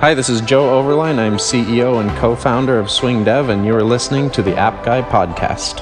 Hi, 0.00 0.14
this 0.14 0.30
is 0.30 0.40
Joe 0.40 0.82
Overline. 0.82 1.18
I'm 1.18 1.36
CEO 1.36 2.00
and 2.00 2.10
co 2.16 2.34
founder 2.34 2.78
of 2.78 2.90
Swing 2.90 3.22
Dev, 3.22 3.50
and 3.50 3.66
you're 3.66 3.82
listening 3.82 4.30
to 4.30 4.42
the 4.42 4.56
App 4.56 4.82
Guy 4.82 5.02
Podcast. 5.02 5.76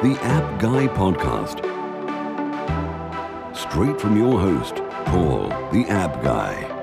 The 0.00 0.18
App 0.22 0.58
Guy 0.58 0.88
Podcast. 0.88 1.60
Straight 3.54 4.00
from 4.00 4.16
your 4.16 4.40
host, 4.40 4.76
Paul, 5.04 5.48
the 5.72 5.84
App 5.90 6.22
Guy. 6.22 6.73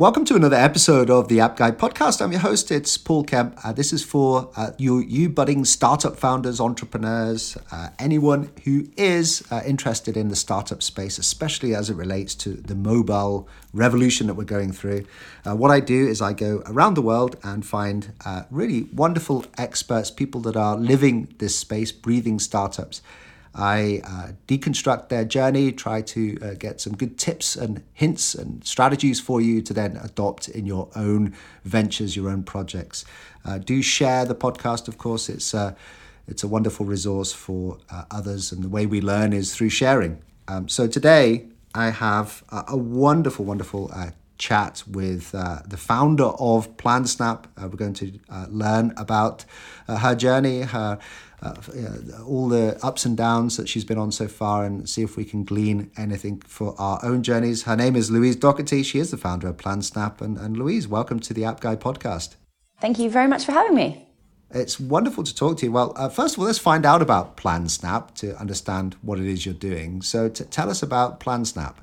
Welcome 0.00 0.24
to 0.24 0.34
another 0.34 0.56
episode 0.56 1.10
of 1.10 1.28
the 1.28 1.40
App 1.40 1.58
Guy 1.58 1.72
podcast. 1.72 2.22
I'm 2.22 2.32
your 2.32 2.40
host, 2.40 2.70
it's 2.70 2.96
Paul 2.96 3.22
Kemp. 3.22 3.58
Uh, 3.62 3.74
this 3.74 3.92
is 3.92 4.02
for 4.02 4.50
uh, 4.56 4.70
you, 4.78 5.00
you 5.00 5.28
budding 5.28 5.66
startup 5.66 6.16
founders, 6.16 6.58
entrepreneurs, 6.58 7.58
uh, 7.70 7.90
anyone 7.98 8.50
who 8.64 8.86
is 8.96 9.46
uh, 9.50 9.60
interested 9.66 10.16
in 10.16 10.28
the 10.28 10.36
startup 10.36 10.82
space, 10.82 11.18
especially 11.18 11.74
as 11.74 11.90
it 11.90 11.96
relates 11.96 12.34
to 12.36 12.54
the 12.54 12.74
mobile 12.74 13.46
revolution 13.74 14.26
that 14.28 14.36
we're 14.36 14.44
going 14.44 14.72
through. 14.72 15.04
Uh, 15.44 15.54
what 15.54 15.70
I 15.70 15.80
do 15.80 16.08
is 16.08 16.22
I 16.22 16.32
go 16.32 16.62
around 16.64 16.94
the 16.94 17.02
world 17.02 17.36
and 17.42 17.66
find 17.66 18.14
uh, 18.24 18.44
really 18.50 18.84
wonderful 18.94 19.44
experts, 19.58 20.10
people 20.10 20.40
that 20.40 20.56
are 20.56 20.78
living 20.78 21.34
this 21.40 21.56
space, 21.56 21.92
breathing 21.92 22.38
startups. 22.38 23.02
I 23.54 24.00
uh, 24.04 24.32
deconstruct 24.46 25.08
their 25.08 25.24
journey, 25.24 25.72
try 25.72 26.02
to 26.02 26.38
uh, 26.40 26.54
get 26.54 26.80
some 26.80 26.94
good 26.94 27.18
tips 27.18 27.56
and 27.56 27.82
hints 27.92 28.34
and 28.34 28.64
strategies 28.64 29.20
for 29.20 29.40
you 29.40 29.60
to 29.62 29.74
then 29.74 29.96
adopt 29.96 30.48
in 30.48 30.66
your 30.66 30.88
own 30.94 31.34
ventures, 31.64 32.14
your 32.14 32.30
own 32.30 32.44
projects. 32.44 33.04
Uh, 33.44 33.58
do 33.58 33.82
share 33.82 34.24
the 34.24 34.34
podcast, 34.34 34.86
of 34.86 34.98
course. 34.98 35.28
It's 35.28 35.52
uh, 35.54 35.74
it's 36.28 36.44
a 36.44 36.48
wonderful 36.48 36.86
resource 36.86 37.32
for 37.32 37.78
uh, 37.90 38.04
others, 38.10 38.52
and 38.52 38.62
the 38.62 38.68
way 38.68 38.86
we 38.86 39.00
learn 39.00 39.32
is 39.32 39.54
through 39.54 39.70
sharing. 39.70 40.22
Um, 40.46 40.68
so 40.68 40.86
today 40.86 41.48
I 41.74 41.90
have 41.90 42.44
a, 42.50 42.64
a 42.68 42.76
wonderful, 42.76 43.44
wonderful 43.44 43.90
uh, 43.92 44.10
chat 44.38 44.84
with 44.86 45.34
uh, 45.34 45.60
the 45.66 45.76
founder 45.76 46.24
of 46.38 46.76
PlanSnap. 46.76 47.44
Uh, 47.56 47.68
we're 47.68 47.76
going 47.76 47.94
to 47.94 48.18
uh, 48.28 48.46
learn 48.48 48.92
about 48.96 49.44
her 49.88 50.14
journey, 50.14 50.62
her 50.62 50.98
uh, 51.42 51.54
all 52.26 52.48
the 52.48 52.78
ups 52.82 53.04
and 53.04 53.16
downs 53.16 53.56
that 53.56 53.68
she's 53.68 53.84
been 53.84 53.98
on 53.98 54.12
so 54.12 54.28
far, 54.28 54.64
and 54.64 54.88
see 54.88 55.02
if 55.02 55.16
we 55.16 55.24
can 55.24 55.44
glean 55.44 55.90
anything 55.96 56.40
for 56.40 56.74
our 56.78 56.98
own 57.02 57.22
journeys. 57.22 57.62
Her 57.62 57.76
name 57.76 57.96
is 57.96 58.10
Louise 58.10 58.36
Doherty. 58.36 58.82
She 58.82 58.98
is 58.98 59.10
the 59.10 59.16
founder 59.16 59.48
of 59.48 59.56
PlanSnap. 59.56 60.20
And, 60.20 60.36
and 60.38 60.56
Louise, 60.56 60.86
welcome 60.86 61.20
to 61.20 61.34
the 61.34 61.44
App 61.44 61.60
Guy 61.60 61.76
podcast. 61.76 62.36
Thank 62.80 62.98
you 62.98 63.10
very 63.10 63.28
much 63.28 63.44
for 63.44 63.52
having 63.52 63.74
me. 63.74 64.06
It's 64.52 64.80
wonderful 64.80 65.22
to 65.22 65.34
talk 65.34 65.58
to 65.58 65.66
you. 65.66 65.72
Well, 65.72 65.92
uh, 65.96 66.08
first 66.08 66.34
of 66.34 66.40
all, 66.40 66.46
let's 66.46 66.58
find 66.58 66.84
out 66.84 67.02
about 67.02 67.36
PlanSnap 67.36 68.14
to 68.16 68.36
understand 68.40 68.96
what 69.00 69.20
it 69.20 69.26
is 69.26 69.46
you're 69.46 69.54
doing. 69.54 70.02
So, 70.02 70.28
t- 70.28 70.44
tell 70.44 70.68
us 70.68 70.82
about 70.82 71.20
PlanSnap. 71.20 71.76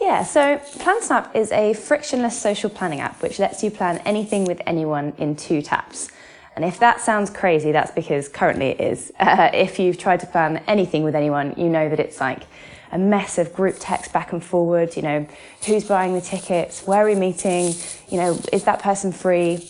Yeah, 0.00 0.24
so 0.24 0.58
PlanSnap 0.78 1.34
is 1.36 1.52
a 1.52 1.72
frictionless 1.72 2.40
social 2.40 2.68
planning 2.68 3.00
app 3.00 3.22
which 3.22 3.38
lets 3.38 3.62
you 3.62 3.70
plan 3.70 3.98
anything 3.98 4.44
with 4.44 4.60
anyone 4.66 5.12
in 5.18 5.36
two 5.36 5.62
taps. 5.62 6.10
And 6.56 6.64
if 6.64 6.78
that 6.78 7.02
sounds 7.02 7.28
crazy, 7.28 7.70
that's 7.70 7.90
because 7.90 8.28
currently 8.28 8.68
it 8.68 8.80
is. 8.80 9.12
Uh, 9.26 9.50
if 9.52 9.78
you've 9.78 9.98
tried 9.98 10.20
to 10.20 10.26
plan 10.26 10.62
anything 10.66 11.02
with 11.02 11.14
anyone, 11.14 11.52
you 11.56 11.68
know 11.68 11.88
that 11.88 12.00
it's 12.00 12.20
like 12.20 12.44
a 12.92 12.98
mess 12.98 13.38
of 13.38 13.52
group 13.52 13.76
text 13.78 14.12
back 14.12 14.32
and 14.32 14.42
forward. 14.42 14.96
You 14.96 15.02
know, 15.02 15.26
who's 15.66 15.84
buying 15.84 16.14
the 16.14 16.20
tickets? 16.20 16.86
Where 16.86 17.02
are 17.02 17.06
we 17.06 17.16
meeting? 17.16 17.74
You 18.08 18.18
know, 18.18 18.38
is 18.52 18.64
that 18.64 18.80
person 18.80 19.12
free? 19.12 19.68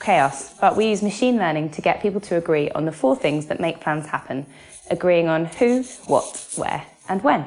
Chaos. 0.00 0.58
But 0.58 0.76
we 0.76 0.88
use 0.90 1.02
machine 1.02 1.36
learning 1.36 1.70
to 1.70 1.82
get 1.82 2.02
people 2.02 2.20
to 2.22 2.36
agree 2.36 2.70
on 2.70 2.84
the 2.84 2.92
four 2.92 3.16
things 3.16 3.46
that 3.46 3.60
make 3.60 3.80
plans 3.80 4.06
happen, 4.06 4.44
agreeing 4.90 5.28
on 5.28 5.46
who, 5.46 5.82
what, 6.06 6.52
where, 6.56 6.84
and 7.08 7.22
when. 7.22 7.44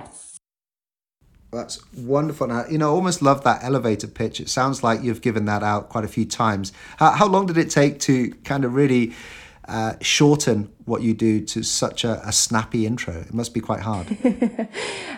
That's 1.54 1.80
wonderful. 1.94 2.48
Now, 2.48 2.66
you 2.68 2.78
know, 2.80 2.92
I 2.92 2.96
almost 2.96 3.22
love 3.22 3.44
that 3.44 3.64
elevator 3.64 4.08
pitch. 4.08 4.40
It 4.40 4.50
sounds 4.50 4.84
like 4.84 5.04
you've 5.04 5.22
given 5.22 5.46
that 5.46 5.62
out 5.62 5.90
quite 5.90 6.04
a 6.04 6.08
few 6.08 6.26
times. 6.26 6.74
How, 6.98 7.12
how 7.12 7.28
long 7.28 7.46
did 7.46 7.58
it 7.58 7.70
take 7.70 8.00
to 8.02 8.32
kind 8.44 8.66
of 8.66 8.74
really 8.74 9.14
uh, 9.68 9.94
shorten 10.02 10.70
what 10.86 11.02
you 11.02 11.14
do 11.14 11.40
to 11.40 11.64
such 11.64 12.04
a, 12.04 12.22
a 12.28 12.32
snappy 12.32 12.86
intro? 12.86 13.14
It 13.14 13.34
must 13.34 13.54
be 13.54 13.62
quite 13.62 13.80
hard. 13.80 14.08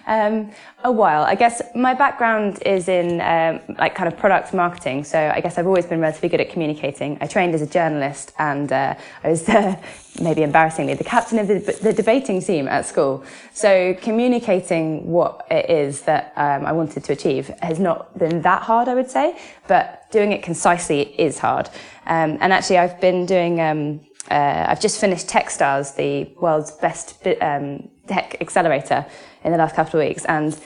um, 0.07 0.51
a 0.83 0.91
while. 0.91 1.23
I 1.23 1.35
guess 1.35 1.61
my 1.73 1.94
background 1.94 2.61
is 2.63 2.88
in 2.88 3.22
um, 3.22 3.59
like 3.79 3.95
kind 3.95 4.11
of 4.11 4.17
product 4.19 4.53
marketing, 4.53 5.03
so 5.03 5.31
I 5.34 5.41
guess 5.41 5.57
I've 5.57 5.66
always 5.66 5.85
been 5.85 6.00
relatively 6.00 6.29
good 6.29 6.41
at 6.41 6.50
communicating. 6.50 7.17
I 7.22 7.28
trained 7.28 7.55
as 7.55 7.61
a 7.61 7.67
journalist, 7.67 8.34
and 8.38 8.72
uh, 8.72 8.95
I 9.23 9.29
was 9.29 9.47
maybe 10.22 10.44
embarrassingly 10.44 10.94
the 10.94 11.03
captain 11.03 11.39
of 11.39 11.47
the, 11.47 11.59
the, 11.81 11.94
debating 11.94 12.41
team 12.41 12.67
at 12.67 12.85
school. 12.85 13.23
So 13.53 13.95
communicating 14.01 15.07
what 15.07 15.45
it 15.50 15.69
is 15.69 16.01
that 16.03 16.34
um, 16.35 16.66
I 16.66 16.72
wanted 16.72 17.03
to 17.05 17.13
achieve 17.13 17.47
has 17.61 17.79
not 17.79 18.17
been 18.17 18.41
that 18.44 18.61
hard, 18.61 18.88
I 18.88 18.95
would 18.95 19.09
say, 19.09 19.38
but 19.67 20.09
doing 20.11 20.31
it 20.31 20.44
concisely 20.44 21.01
is 21.19 21.39
hard. 21.39 21.69
Um, 22.05 22.38
and 22.39 22.53
actually, 22.53 22.78
I've 22.78 23.01
been 23.01 23.25
doing 23.25 23.59
um, 23.59 24.01
uh, 24.31 24.66
I've 24.68 24.81
just 24.81 25.00
finished 25.00 25.28
Techstars, 25.28 25.96
the 25.96 26.31
world's 26.40 26.72
best 26.72 27.25
um, 27.41 27.90
tech 28.08 28.38
accelerator, 28.41 29.06
in 29.44 29.52
the 29.52 29.58
last 29.58 29.75
couple 29.75 30.00
of 30.00 30.08
weeks. 30.08 30.25
And 30.25 30.59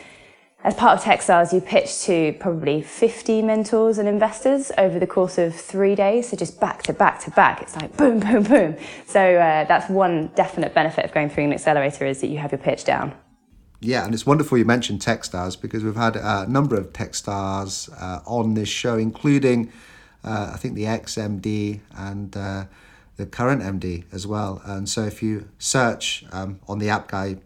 as 0.64 0.74
part 0.74 0.97
of 0.97 1.03
Techstars, 1.03 1.53
you 1.53 1.62
pitch 1.62 2.02
to 2.03 2.34
probably 2.40 2.81
50 2.81 3.42
mentors 3.42 3.98
and 3.98 4.09
investors 4.09 4.72
over 4.78 5.00
the 5.00 5.08
course 5.08 5.38
of 5.38 5.56
three 5.56 5.96
days. 5.96 6.30
So 6.30 6.38
just 6.38 6.59
back 6.59 6.84
to 6.84 6.94
back 6.94 7.19
to 7.22 7.31
back. 7.31 7.62
It's 7.62 7.75
like 7.75 7.96
boom, 7.96 8.19
boom, 8.19 8.44
boom. 8.44 8.75
So 9.06 9.22
uh, 9.22 9.66
that's 9.66 9.90
one 9.90 10.28
definite 10.36 10.74
benefit 10.74 11.06
of 11.06 11.14
going 11.14 11.30
through 11.30 11.46
an 11.46 11.53
accelerator 11.53 12.06
is 12.06 12.22
that 12.22 12.28
you 12.28 12.40
have 12.40 12.52
your 12.52 12.59
pitch 12.59 12.84
down. 12.84 13.14
Yeah, 13.81 14.03
and 14.03 14.14
it's 14.14 14.25
wonderful 14.25 14.58
you 14.58 14.66
mentioned 14.66 15.00
Techstars 15.00 15.59
because 15.59 15.86
we've 15.86 15.96
had 15.96 16.18
a 16.18 16.46
number 16.50 16.75
of 16.75 16.92
Techstars 16.92 17.90
uh, 18.02 18.22
on 18.25 18.53
this 18.53 18.68
show, 18.68 18.98
including 18.98 19.72
uh, 20.25 20.52
I 20.53 20.58
think 20.58 20.75
the 20.75 20.84
XMD 20.84 21.80
and 21.96 22.36
uh, 22.36 22.66
the 23.19 23.25
current 23.25 23.62
MD 23.62 24.06
as 24.13 24.25
well. 24.25 24.62
And 24.63 24.88
so 24.88 25.03
if 25.03 25.22
you 25.22 25.50
search 25.59 26.24
um, 26.31 26.62
on 26.69 26.80
the 26.80 26.88
appguy.co, 26.88 27.41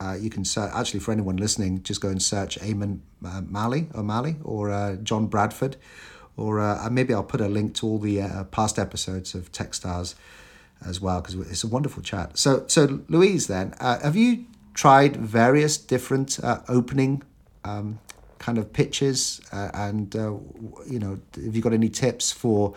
uh, 0.00 0.16
you 0.18 0.30
can 0.30 0.46
search, 0.46 0.72
actually, 0.74 1.00
for 1.00 1.12
anyone 1.12 1.36
listening, 1.36 1.82
just 1.82 2.00
go 2.00 2.08
and 2.08 2.22
search 2.22 2.58
Eamon 2.60 3.00
uh, 3.22 3.42
Malley 3.42 3.88
or 3.92 4.02
Malley 4.02 4.36
or 4.42 4.70
uh, 4.70 4.96
Jon 4.96 5.26
Bradford. 5.26 5.76
Or 6.38 6.60
uh, 6.60 6.88
maybe 6.90 7.12
I'll 7.12 7.22
put 7.22 7.42
a 7.42 7.48
link 7.48 7.74
to 7.74 7.86
all 7.86 7.98
the 7.98 8.22
uh, 8.22 8.44
past 8.44 8.78
episodes 8.78 9.34
of 9.34 9.52
Techstars 9.52 10.14
as 10.86 10.98
well, 10.98 11.20
because 11.20 11.34
it's 11.50 11.62
a 11.62 11.68
wonderful 11.68 12.02
chat. 12.02 12.38
So, 12.38 12.64
so 12.68 13.02
Louise, 13.08 13.48
then, 13.48 13.74
uh, 13.80 13.98
have 14.00 14.16
you 14.16 14.46
tried 14.72 15.16
various 15.16 15.76
different 15.76 16.40
opening 16.70 17.22
um, 17.64 17.98
kind 18.38 18.56
of 18.56 18.72
pitches? 18.72 19.42
and, 19.52 20.14
you 20.14 20.98
know, 20.98 21.18
have 21.34 21.54
you 21.54 21.60
got 21.60 21.74
any 21.74 21.90
tips 21.90 22.32
for 22.32 22.74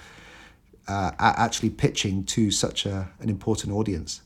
uh, 0.88 1.11
actually 1.19 1.69
pitching 1.69 2.23
to 2.25 2.51
such 2.51 2.85
a, 2.85 3.09
an 3.19 3.29
important 3.29 3.73
audience? 3.73 4.21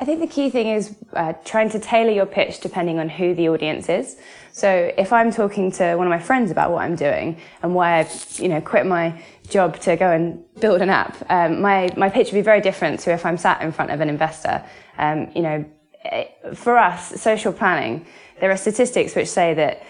I 0.00 0.04
think 0.04 0.20
the 0.20 0.26
key 0.26 0.50
thing 0.50 0.68
is 0.68 0.96
uh, 1.12 1.34
trying 1.44 1.70
to 1.70 1.78
tailor 1.78 2.10
your 2.10 2.26
pitch 2.26 2.58
depending 2.60 2.98
on 2.98 3.08
who 3.08 3.34
the 3.34 3.48
audience 3.48 3.88
is. 3.88 4.16
So 4.52 4.92
if 4.98 5.12
I'm 5.12 5.30
talking 5.30 5.70
to 5.72 5.94
one 5.94 6.06
of 6.06 6.10
my 6.10 6.18
friends 6.18 6.50
about 6.50 6.72
what 6.72 6.82
I'm 6.82 6.96
doing 6.96 7.38
and 7.62 7.74
why 7.74 8.00
I've, 8.00 8.38
you 8.40 8.48
know, 8.48 8.60
quit 8.60 8.84
my 8.84 9.22
job 9.48 9.78
to 9.80 9.96
go 9.96 10.10
and 10.10 10.42
build 10.60 10.82
an 10.82 10.90
app, 10.90 11.16
um, 11.30 11.60
my, 11.60 11.88
my 11.96 12.08
pitch 12.08 12.32
would 12.32 12.38
be 12.38 12.42
very 12.42 12.60
different 12.60 12.98
to 13.00 13.12
if 13.12 13.24
I'm 13.24 13.38
sat 13.38 13.62
in 13.62 13.70
front 13.70 13.92
of 13.92 14.00
an 14.00 14.08
investor. 14.08 14.64
Um, 14.98 15.30
you 15.36 15.42
know, 15.42 15.64
eh, 16.04 16.24
for 16.54 16.76
us, 16.76 17.20
social 17.20 17.52
planning, 17.52 18.04
there 18.40 18.50
are 18.50 18.56
statistics 18.56 19.14
which 19.14 19.28
say 19.28 19.54
that 19.54 19.84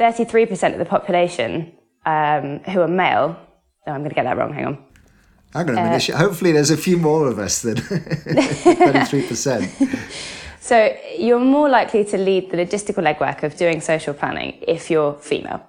33% 0.00 0.72
of 0.72 0.78
the 0.78 0.86
population 0.86 1.72
um, 2.06 2.60
who 2.60 2.80
are 2.80 2.88
male, 2.88 3.36
oh, 3.86 3.92
I'm 3.92 4.00
going 4.00 4.08
to 4.08 4.14
get 4.14 4.24
that 4.24 4.38
wrong, 4.38 4.54
hang 4.54 4.64
on. 4.64 4.84
Hang 5.54 5.70
on 5.70 5.78
a 5.78 5.82
minute. 5.82 6.10
Uh, 6.10 6.18
Hopefully, 6.18 6.52
there's 6.52 6.70
a 6.70 6.76
few 6.76 6.98
more 6.98 7.26
of 7.26 7.38
us 7.38 7.62
than 7.62 7.76
33%. 7.76 9.88
so, 10.60 10.96
you're 11.18 11.40
more 11.40 11.68
likely 11.68 12.04
to 12.04 12.18
lead 12.18 12.50
the 12.50 12.58
logistical 12.58 13.02
legwork 13.02 13.42
of 13.42 13.56
doing 13.56 13.80
social 13.80 14.14
planning 14.14 14.58
if 14.66 14.90
you're 14.90 15.14
female. 15.14 15.62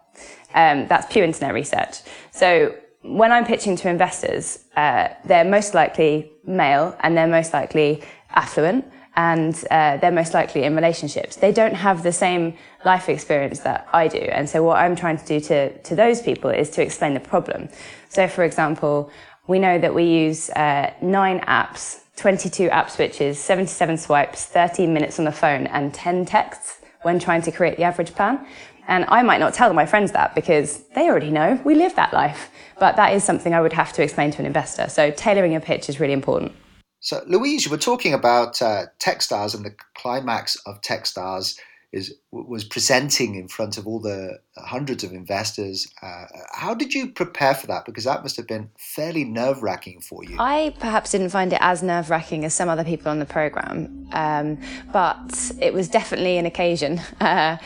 Um, 0.53 0.88
that's 0.88 1.12
Pew 1.12 1.24
Internet 1.24 1.53
research. 1.53 2.01
So, 2.31 2.75
when 3.01 3.31
I'm 3.31 3.45
pitching 3.45 3.77
to 3.77 3.89
investors, 3.89 4.65
uh, 4.75 5.07
they're 5.24 5.45
most 5.45 5.74
likely 5.74 6.33
male 6.45 6.98
and 7.00 7.15
they're 7.15 7.27
most 7.27 7.53
likely 7.53 8.03
affluent 8.31 8.86
and 9.15 9.56
uh, 9.69 9.98
they're 9.98 10.12
most 10.12 10.33
likely 10.33 10.63
in 10.63 10.75
relationships. 10.75 11.36
They 11.36 11.51
don't 11.51 11.74
have 11.74 12.03
the 12.03 12.12
same 12.12 12.56
life 12.86 13.09
experience 13.09 13.59
that 13.62 13.88
I 13.92 14.07
do. 14.07 14.19
And 14.19 14.50
so 14.50 14.63
what 14.63 14.77
I'm 14.77 14.95
trying 14.95 15.18
to 15.18 15.25
do 15.25 15.39
to, 15.42 15.77
to 15.81 15.95
those 15.95 16.21
people 16.21 16.50
is 16.50 16.69
to 16.71 16.81
explain 16.81 17.13
the 17.13 17.19
problem. 17.19 17.69
So 18.07 18.27
for 18.27 18.44
example, 18.44 19.12
we 19.50 19.57
know 19.57 19.80
that 19.80 19.96
we 19.96 20.04
use 20.04 20.51
uh, 20.51 20.94
nine 21.01 21.40
apps, 21.42 22.01
22 22.18 22.69
app 22.69 22.92
switches, 22.92 23.40
77 23.40 23.98
swipes, 23.98 24.46
13 24.46 24.94
minutes 24.94 25.18
on 25.18 25.25
the 25.25 25.31
phone, 25.31 25.66
and 25.68 25.92
10 25.92 26.25
texts 26.25 26.81
when 27.01 27.18
trying 27.18 27.42
to 27.42 27.51
create 27.51 27.75
the 27.75 27.84
average 27.84 28.13
plan. 28.13 28.46
And 28.88 29.06
I 29.07 29.24
might 29.24 29.40
not 29.40 29.56
tell 29.56 29.74
my 29.74 29.88
friends 29.88 30.12
that 30.12 30.36
because 30.36 30.84
they 30.90 31.10
already 31.10 31.31
know 31.31 31.60
we 31.66 31.74
live 31.74 31.96
that 31.96 32.13
life. 32.13 32.51
But 32.80 32.96
that 32.98 33.13
is 33.13 33.24
something 33.24 33.56
I 33.56 33.60
would 33.60 33.74
have 33.74 33.92
to 33.94 34.04
explain 34.04 34.30
to 34.31 34.40
an 34.40 34.46
investor. 34.46 34.88
So 34.88 35.10
tailoring 35.10 35.51
your 35.51 35.62
pitch 35.62 35.90
is 35.90 36.00
really 36.00 36.13
important. 36.13 36.51
So, 37.00 37.24
Louise, 37.25 37.66
you 37.66 37.72
were 37.72 37.78
talking 37.78 38.13
about 38.13 38.62
uh, 38.62 38.86
Techstars 39.00 39.56
and 39.56 39.66
the 39.66 39.74
climax 39.96 40.57
of 40.68 40.81
Techstars 40.81 41.57
is 41.91 42.13
was 42.31 42.63
presenting 42.63 43.36
in 43.36 43.47
front 43.47 43.77
of 43.77 43.88
all 43.88 44.00
the 44.00 44.39
hundreds 44.56 45.03
of 45.03 45.12
investors. 45.12 45.88
Uh, 46.01 46.25
how 46.51 46.74
did 46.74 46.94
you 46.94 47.12
prepare 47.12 47.56
for 47.56 47.68
that? 47.68 47.86
Because 47.86 48.03
that 48.03 48.21
must 48.21 48.38
have 48.38 48.47
been 48.47 48.69
fairly 48.77 49.24
nerve 49.24 49.63
wracking 49.63 50.00
for 50.01 50.24
you. 50.24 50.36
I 50.39 50.75
perhaps 50.80 51.12
didn't 51.12 51.30
find 51.30 51.51
it 51.51 51.59
as 51.62 51.81
nerve 51.81 52.09
wracking 52.09 52.45
as 52.45 52.53
some 52.53 52.69
other 52.69 52.83
people 52.83 53.09
on 53.09 53.18
the 53.18 53.25
program, 53.25 54.07
um, 54.12 54.59
but 54.94 55.51
it 55.59 55.74
was 55.74 55.89
definitely 55.89 56.38
an 56.38 56.45
occasion. 56.45 57.01
Uh, 57.19 57.57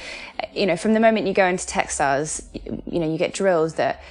you 0.54 0.66
know, 0.66 0.76
from 0.76 0.94
the 0.94 1.00
moment 1.00 1.26
you 1.26 1.34
go 1.34 1.46
into 1.46 1.66
Techstars, 1.66 2.44
you 2.86 3.00
know, 3.00 3.10
you 3.10 3.18
get 3.18 3.34
drills 3.34 3.76
that 3.76 4.04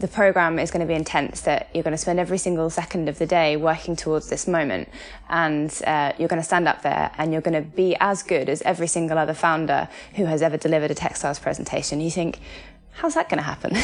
the 0.00 0.08
program 0.08 0.58
is 0.58 0.70
going 0.70 0.80
to 0.80 0.86
be 0.86 0.94
intense 0.94 1.42
that 1.42 1.68
you're 1.74 1.84
going 1.84 1.92
to 1.92 1.98
spend 1.98 2.18
every 2.18 2.38
single 2.38 2.70
second 2.70 3.08
of 3.08 3.18
the 3.18 3.26
day 3.26 3.56
working 3.56 3.94
towards 3.94 4.30
this 4.30 4.48
moment 4.48 4.88
and 5.28 5.82
uh, 5.86 6.12
you're 6.18 6.28
going 6.28 6.40
to 6.40 6.46
stand 6.46 6.66
up 6.66 6.80
there 6.80 7.12
and 7.18 7.32
you're 7.32 7.42
going 7.42 7.62
to 7.62 7.70
be 7.70 7.94
as 8.00 8.22
good 8.22 8.48
as 8.48 8.62
every 8.62 8.86
single 8.86 9.18
other 9.18 9.34
founder 9.34 9.88
who 10.14 10.24
has 10.24 10.40
ever 10.40 10.56
delivered 10.56 10.90
a 10.90 10.94
Techstars 10.94 11.40
presentation. 11.40 12.00
You 12.00 12.10
think 12.10 12.40
how's 12.92 13.14
that 13.14 13.28
going 13.28 13.38
to 13.38 13.44
happen? 13.44 13.76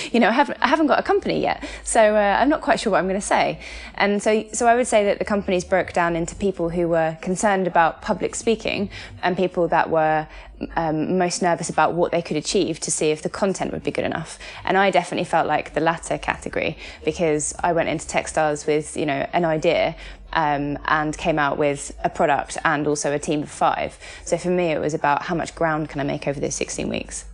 you 0.12 0.20
know, 0.20 0.28
I 0.28 0.32
haven't, 0.32 0.58
I 0.62 0.68
haven't 0.68 0.86
got 0.86 0.98
a 0.98 1.02
company 1.02 1.40
yet, 1.40 1.62
so 1.84 2.16
uh, 2.16 2.38
I'm 2.40 2.48
not 2.48 2.62
quite 2.62 2.80
sure 2.80 2.92
what 2.92 2.98
I'm 2.98 3.06
going 3.06 3.20
to 3.20 3.26
say. 3.26 3.60
And 3.94 4.22
so, 4.22 4.44
so 4.52 4.66
I 4.66 4.74
would 4.74 4.86
say 4.86 5.04
that 5.04 5.18
the 5.18 5.24
companies 5.24 5.64
broke 5.64 5.92
down 5.92 6.16
into 6.16 6.34
people 6.34 6.70
who 6.70 6.88
were 6.88 7.18
concerned 7.20 7.66
about 7.66 8.00
public 8.00 8.34
speaking 8.34 8.90
and 9.22 9.36
people 9.36 9.68
that 9.68 9.90
were 9.90 10.26
um, 10.76 11.18
most 11.18 11.42
nervous 11.42 11.68
about 11.68 11.94
what 11.94 12.12
they 12.12 12.22
could 12.22 12.36
achieve 12.36 12.80
to 12.80 12.90
see 12.90 13.10
if 13.10 13.22
the 13.22 13.28
content 13.28 13.72
would 13.72 13.82
be 13.82 13.90
good 13.90 14.04
enough. 14.04 14.38
And 14.64 14.78
I 14.78 14.90
definitely 14.90 15.24
felt 15.24 15.46
like 15.46 15.74
the 15.74 15.80
latter 15.80 16.16
category 16.16 16.78
because 17.04 17.54
I 17.60 17.72
went 17.72 17.88
into 17.88 18.06
Techstars 18.06 18.66
with, 18.66 18.96
you 18.96 19.06
know, 19.06 19.28
an 19.32 19.44
idea 19.44 19.96
um, 20.32 20.78
and 20.86 21.16
came 21.16 21.38
out 21.38 21.58
with 21.58 21.96
a 22.02 22.10
product 22.10 22.58
and 22.64 22.86
also 22.86 23.12
a 23.12 23.18
team 23.18 23.42
of 23.42 23.50
five. 23.50 23.98
So 24.24 24.36
for 24.36 24.50
me, 24.50 24.72
it 24.72 24.80
was 24.80 24.94
about 24.94 25.22
how 25.22 25.34
much 25.34 25.54
ground 25.54 25.88
can 25.88 26.00
I 26.00 26.04
make 26.04 26.26
over 26.26 26.40
those 26.40 26.54
16 26.54 26.88
weeks. 26.88 27.26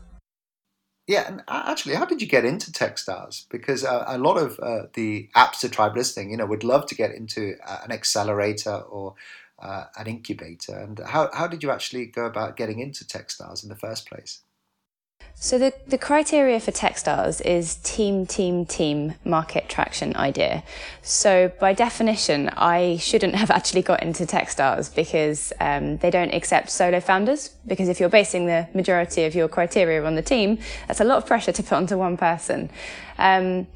Yeah, 1.11 1.27
and 1.27 1.43
actually, 1.49 1.97
how 1.97 2.05
did 2.05 2.23
you 2.23 2.29
get 2.29 2.45
into 2.45 2.71
Techstars? 2.71 3.45
Because 3.51 3.85
uh, 3.85 4.05
a 4.07 4.17
lot 4.17 4.37
of 4.37 4.61
uh, 4.61 4.83
the 4.95 5.29
apps 5.35 5.61
that 5.63 5.73
tribe 5.73 5.97
listening, 5.97 6.31
you 6.31 6.37
know, 6.37 6.47
would 6.47 6.63
love 6.63 6.87
to 6.87 6.95
get 6.95 7.11
into 7.11 7.57
uh, 7.67 7.79
an 7.83 7.91
accelerator 7.91 8.77
or 8.77 9.17
uh, 9.59 9.87
an 9.99 10.07
incubator. 10.07 10.79
And 10.79 11.01
how, 11.01 11.29
how 11.35 11.49
did 11.49 11.65
you 11.65 11.73
actually 11.73 12.07
go 12.07 12.27
about 12.27 12.57
getting 12.57 12.79
into 12.79 13.05
Techstars 13.05 13.65
in 13.65 13.69
the 13.69 13.75
first 13.75 14.09
place? 14.09 14.43
So 15.43 15.59
the, 15.59 15.73
the 15.87 15.97
criteria 15.97 16.61
for 16.61 16.71
Techstars 16.71 17.41
is 17.41 17.77
team, 17.77 18.27
team, 18.27 18.67
team 18.67 19.15
market 19.25 19.71
traction 19.71 20.15
idea. 20.15 20.63
So 21.01 21.51
by 21.59 21.73
definition, 21.73 22.51
I 22.51 22.99
shouldn't 22.99 23.35
have 23.43 23.51
actually 23.51 23.81
got 23.81 24.03
into 24.03 24.27
Techstars 24.27 24.95
because 24.95 25.55
um, 25.59 25.97
they 25.97 26.11
don't 26.11 26.35
accept 26.35 26.69
solo 26.69 27.01
founders. 27.01 27.55
Because 27.67 27.89
if 27.89 28.01
you're 28.01 28.11
basing 28.11 28.45
the 28.45 28.69
majority 28.75 29.25
of 29.25 29.35
your 29.35 29.49
criteria 29.49 30.05
on 30.05 30.15
the 30.15 30.23
team, 30.23 30.59
that's 30.87 31.01
a 31.01 31.05
lot 31.05 31.17
of 31.17 31.25
pressure 31.25 31.53
to 31.53 31.63
put 31.63 31.73
onto 31.73 31.97
one 31.97 32.19
person. 32.19 32.69
Um, 33.17 33.67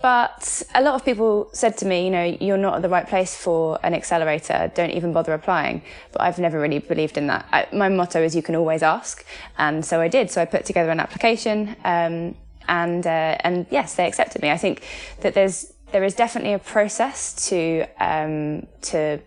but 0.00 0.62
a 0.74 0.82
lot 0.82 0.94
of 0.94 1.04
people 1.04 1.48
said 1.52 1.76
to 1.78 1.86
me, 1.86 2.04
you 2.04 2.10
know, 2.10 2.24
you're 2.40 2.56
not 2.56 2.76
at 2.76 2.82
the 2.82 2.88
right 2.88 3.06
place 3.06 3.36
for 3.36 3.78
an 3.82 3.94
accelerator. 3.94 4.70
Don't 4.74 4.90
even 4.90 5.12
bother 5.12 5.32
applying. 5.34 5.82
But 6.12 6.22
I've 6.22 6.38
never 6.38 6.60
really 6.60 6.78
believed 6.78 7.18
in 7.18 7.26
that. 7.26 7.46
I, 7.50 7.66
my 7.72 7.88
motto 7.88 8.22
is 8.22 8.36
you 8.36 8.42
can 8.42 8.54
always 8.54 8.82
ask. 8.82 9.24
And 9.56 9.84
so 9.84 10.00
I 10.00 10.08
did. 10.08 10.30
So 10.30 10.40
I 10.40 10.44
put 10.44 10.64
together 10.64 10.90
an 10.90 11.00
application. 11.00 11.74
Um, 11.84 12.36
and, 12.68 13.06
uh, 13.06 13.38
and 13.40 13.66
yes, 13.70 13.96
they 13.96 14.06
accepted 14.06 14.40
me. 14.42 14.50
I 14.50 14.56
think 14.56 14.84
that 15.20 15.34
there's, 15.34 15.72
there 15.90 16.04
is 16.04 16.14
definitely 16.14 16.52
a 16.52 16.58
process 16.58 17.48
to, 17.48 17.86
um, 17.98 18.66
to 18.82 19.20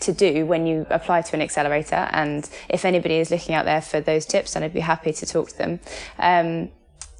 to 0.00 0.12
do 0.12 0.46
when 0.46 0.66
you 0.66 0.86
apply 0.88 1.20
to 1.20 1.36
an 1.36 1.42
accelerator. 1.42 2.08
And 2.12 2.48
if 2.68 2.86
anybody 2.86 3.16
is 3.16 3.30
looking 3.30 3.54
out 3.54 3.66
there 3.66 3.82
for 3.82 4.00
those 4.00 4.24
tips, 4.24 4.54
then 4.54 4.62
I'd 4.62 4.72
be 4.72 4.80
happy 4.80 5.12
to 5.12 5.26
talk 5.26 5.50
to 5.50 5.58
them. 5.58 5.80
Um, 6.18 6.70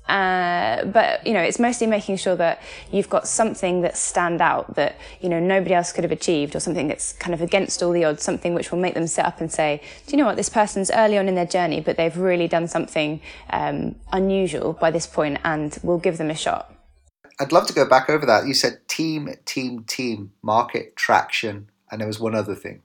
uh, 0.09 0.85
but 0.85 1.27
you 1.27 1.33
know, 1.33 1.41
it's 1.41 1.59
mostly 1.59 1.87
making 1.87 2.17
sure 2.17 2.37
that 2.37 2.63
you've 2.93 3.11
got 3.11 3.27
something 3.27 3.81
that 3.83 3.97
stand 3.97 4.41
out 4.41 4.75
that 4.77 4.97
you 5.21 5.29
know 5.29 5.41
nobody 5.41 5.75
else 5.75 5.93
could 5.93 6.05
have 6.05 6.13
achieved, 6.13 6.55
or 6.55 6.61
something 6.61 6.89
that's 6.89 7.13
kind 7.15 7.35
of 7.35 7.43
against 7.43 7.83
all 7.83 7.93
the 7.93 8.05
odds, 8.05 8.23
something 8.23 8.55
which 8.55 8.71
will 8.71 8.79
make 8.79 8.95
them 8.95 9.07
sit 9.07 9.25
up 9.25 9.41
and 9.41 9.51
say, 9.51 9.83
"Do 10.07 10.13
you 10.13 10.19
know 10.19 10.27
what? 10.27 10.37
This 10.37 10.49
person's 10.49 10.91
early 10.91 11.19
on 11.19 11.29
in 11.29 11.35
their 11.35 11.47
journey, 11.47 11.81
but 11.81 11.97
they've 11.97 12.17
really 12.17 12.49
done 12.49 12.69
something 12.69 13.21
um, 13.51 13.97
unusual 14.13 14.75
by 14.75 14.91
this 14.91 15.07
point, 15.07 15.39
and 15.45 15.77
we'll 15.83 15.99
give 15.99 16.19
them 16.19 16.31
a 16.31 16.37
shot." 16.37 16.73
I'd 17.39 17.53
love 17.53 17.67
to 17.67 17.75
go 17.75 17.87
back 17.87 18.09
over 18.09 18.25
that. 18.27 18.47
You 18.47 18.55
said 18.55 18.89
team, 18.89 19.29
team, 19.45 19.85
team, 19.85 20.33
market 20.43 20.97
traction, 20.97 21.71
and 21.91 22.01
there 22.01 22.09
was 22.09 22.19
one 22.19 22.35
other 22.35 22.55
thing. 22.55 22.83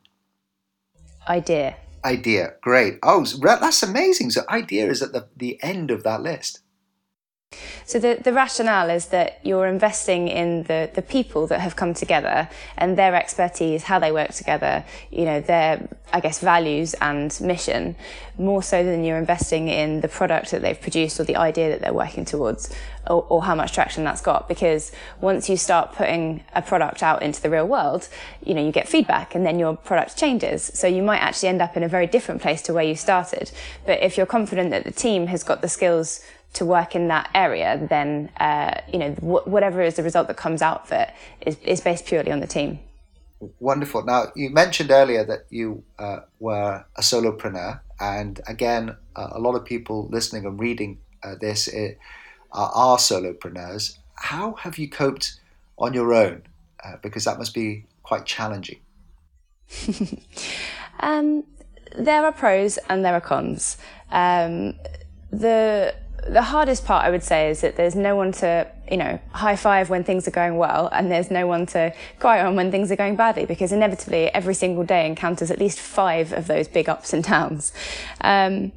Idea. 1.27 1.75
Idea. 2.03 2.55
Great. 2.61 2.97
Oh, 3.03 3.23
that's 3.23 3.83
amazing. 3.83 4.31
So 4.31 4.41
idea 4.49 4.89
is 4.89 5.01
at 5.01 5.13
the, 5.13 5.27
the 5.37 5.61
end 5.63 5.91
of 5.91 6.03
that 6.03 6.21
list. 6.21 6.61
So 7.85 7.99
the, 7.99 8.17
the 8.23 8.31
rationale 8.31 8.89
is 8.89 9.07
that 9.07 9.39
you're 9.43 9.67
investing 9.67 10.29
in 10.29 10.63
the, 10.63 10.89
the 10.93 11.01
people 11.01 11.47
that 11.47 11.59
have 11.59 11.75
come 11.75 11.93
together 11.93 12.49
and 12.77 12.97
their 12.97 13.13
expertise, 13.15 13.83
how 13.83 13.99
they 13.99 14.13
work 14.13 14.31
together, 14.31 14.85
you 15.09 15.25
know, 15.25 15.41
their, 15.41 15.89
I 16.13 16.21
guess, 16.21 16.39
values 16.39 16.93
and 17.01 17.37
mission, 17.41 17.97
more 18.37 18.63
so 18.63 18.83
than 18.85 19.03
you're 19.03 19.17
investing 19.17 19.67
in 19.67 19.99
the 19.99 20.07
product 20.07 20.51
that 20.51 20.61
they've 20.61 20.79
produced 20.79 21.19
or 21.19 21.25
the 21.25 21.35
idea 21.35 21.69
that 21.69 21.81
they're 21.81 21.93
working 21.93 22.23
towards 22.23 22.73
or, 23.07 23.25
or 23.27 23.43
how 23.43 23.55
much 23.55 23.73
traction 23.73 24.05
that's 24.05 24.21
got. 24.21 24.47
Because 24.47 24.93
once 25.19 25.49
you 25.49 25.57
start 25.57 25.91
putting 25.91 26.45
a 26.55 26.61
product 26.61 27.03
out 27.03 27.21
into 27.21 27.41
the 27.41 27.49
real 27.49 27.67
world, 27.67 28.07
you 28.41 28.53
know, 28.53 28.65
you 28.65 28.71
get 28.71 28.87
feedback 28.87 29.35
and 29.35 29.45
then 29.45 29.59
your 29.59 29.75
product 29.75 30.15
changes. 30.15 30.63
So 30.63 30.87
you 30.87 31.03
might 31.03 31.19
actually 31.19 31.49
end 31.49 31.61
up 31.61 31.75
in 31.75 31.83
a 31.83 31.89
very 31.89 32.07
different 32.07 32.41
place 32.41 32.61
to 32.63 32.73
where 32.73 32.85
you 32.85 32.95
started. 32.95 33.51
But 33.85 34.01
if 34.01 34.15
you're 34.15 34.25
confident 34.25 34.69
that 34.69 34.85
the 34.85 34.91
team 34.91 35.27
has 35.27 35.43
got 35.43 35.61
the 35.61 35.67
skills 35.67 36.21
to 36.53 36.65
work 36.65 36.95
in 36.95 37.07
that 37.07 37.29
area, 37.33 37.85
then 37.89 38.29
uh, 38.39 38.81
you 38.91 38.99
know 38.99 39.11
wh- 39.13 39.47
whatever 39.47 39.81
is 39.81 39.95
the 39.95 40.03
result 40.03 40.27
that 40.27 40.37
comes 40.37 40.61
out 40.61 40.83
of 40.83 40.91
it 40.91 41.09
is, 41.41 41.57
is 41.63 41.81
based 41.81 42.05
purely 42.05 42.31
on 42.31 42.39
the 42.39 42.47
team. 42.47 42.79
Wonderful. 43.59 44.03
Now 44.03 44.31
you 44.35 44.49
mentioned 44.49 44.91
earlier 44.91 45.23
that 45.25 45.45
you 45.49 45.83
uh, 45.97 46.19
were 46.39 46.85
a 46.95 47.01
solopreneur, 47.01 47.79
and 47.99 48.39
again, 48.47 48.95
uh, 49.15 49.29
a 49.31 49.39
lot 49.39 49.55
of 49.55 49.65
people 49.65 50.07
listening 50.11 50.45
and 50.45 50.59
reading 50.59 50.99
uh, 51.23 51.35
this 51.39 51.67
uh, 51.67 51.93
are 52.51 52.97
solopreneurs. 52.97 53.97
How 54.15 54.53
have 54.53 54.77
you 54.77 54.89
coped 54.89 55.39
on 55.77 55.93
your 55.93 56.13
own? 56.13 56.43
Uh, 56.83 56.97
because 57.01 57.25
that 57.25 57.37
must 57.37 57.53
be 57.53 57.85
quite 58.03 58.25
challenging. 58.25 58.79
um, 60.99 61.43
there 61.95 62.25
are 62.25 62.31
pros 62.31 62.77
and 62.89 63.05
there 63.05 63.13
are 63.13 63.21
cons. 63.21 63.77
Um, 64.11 64.75
the 65.31 65.95
the 66.27 66.41
hardest 66.41 66.85
part 66.85 67.05
I 67.05 67.09
would 67.09 67.23
say 67.23 67.49
is 67.49 67.61
that 67.61 67.75
there's 67.75 67.95
no 67.95 68.15
one 68.15 68.31
to, 68.33 68.67
you 68.89 68.97
know, 68.97 69.19
high 69.31 69.55
five 69.55 69.89
when 69.89 70.03
things 70.03 70.27
are 70.27 70.31
going 70.31 70.57
well 70.57 70.89
and 70.91 71.11
there's 71.11 71.31
no 71.31 71.47
one 71.47 71.65
to 71.67 71.93
cry 72.19 72.43
on 72.43 72.55
when 72.55 72.71
things 72.71 72.91
are 72.91 72.95
going 72.95 73.15
badly 73.15 73.45
because 73.45 73.71
inevitably 73.71 74.33
every 74.33 74.53
single 74.53 74.83
day 74.83 75.07
encounters 75.07 75.49
at 75.49 75.59
least 75.59 75.79
five 75.79 76.31
of 76.31 76.47
those 76.47 76.67
big 76.67 76.87
ups 76.87 77.13
and 77.13 77.23
downs. 77.23 77.73
Um, 78.21 78.71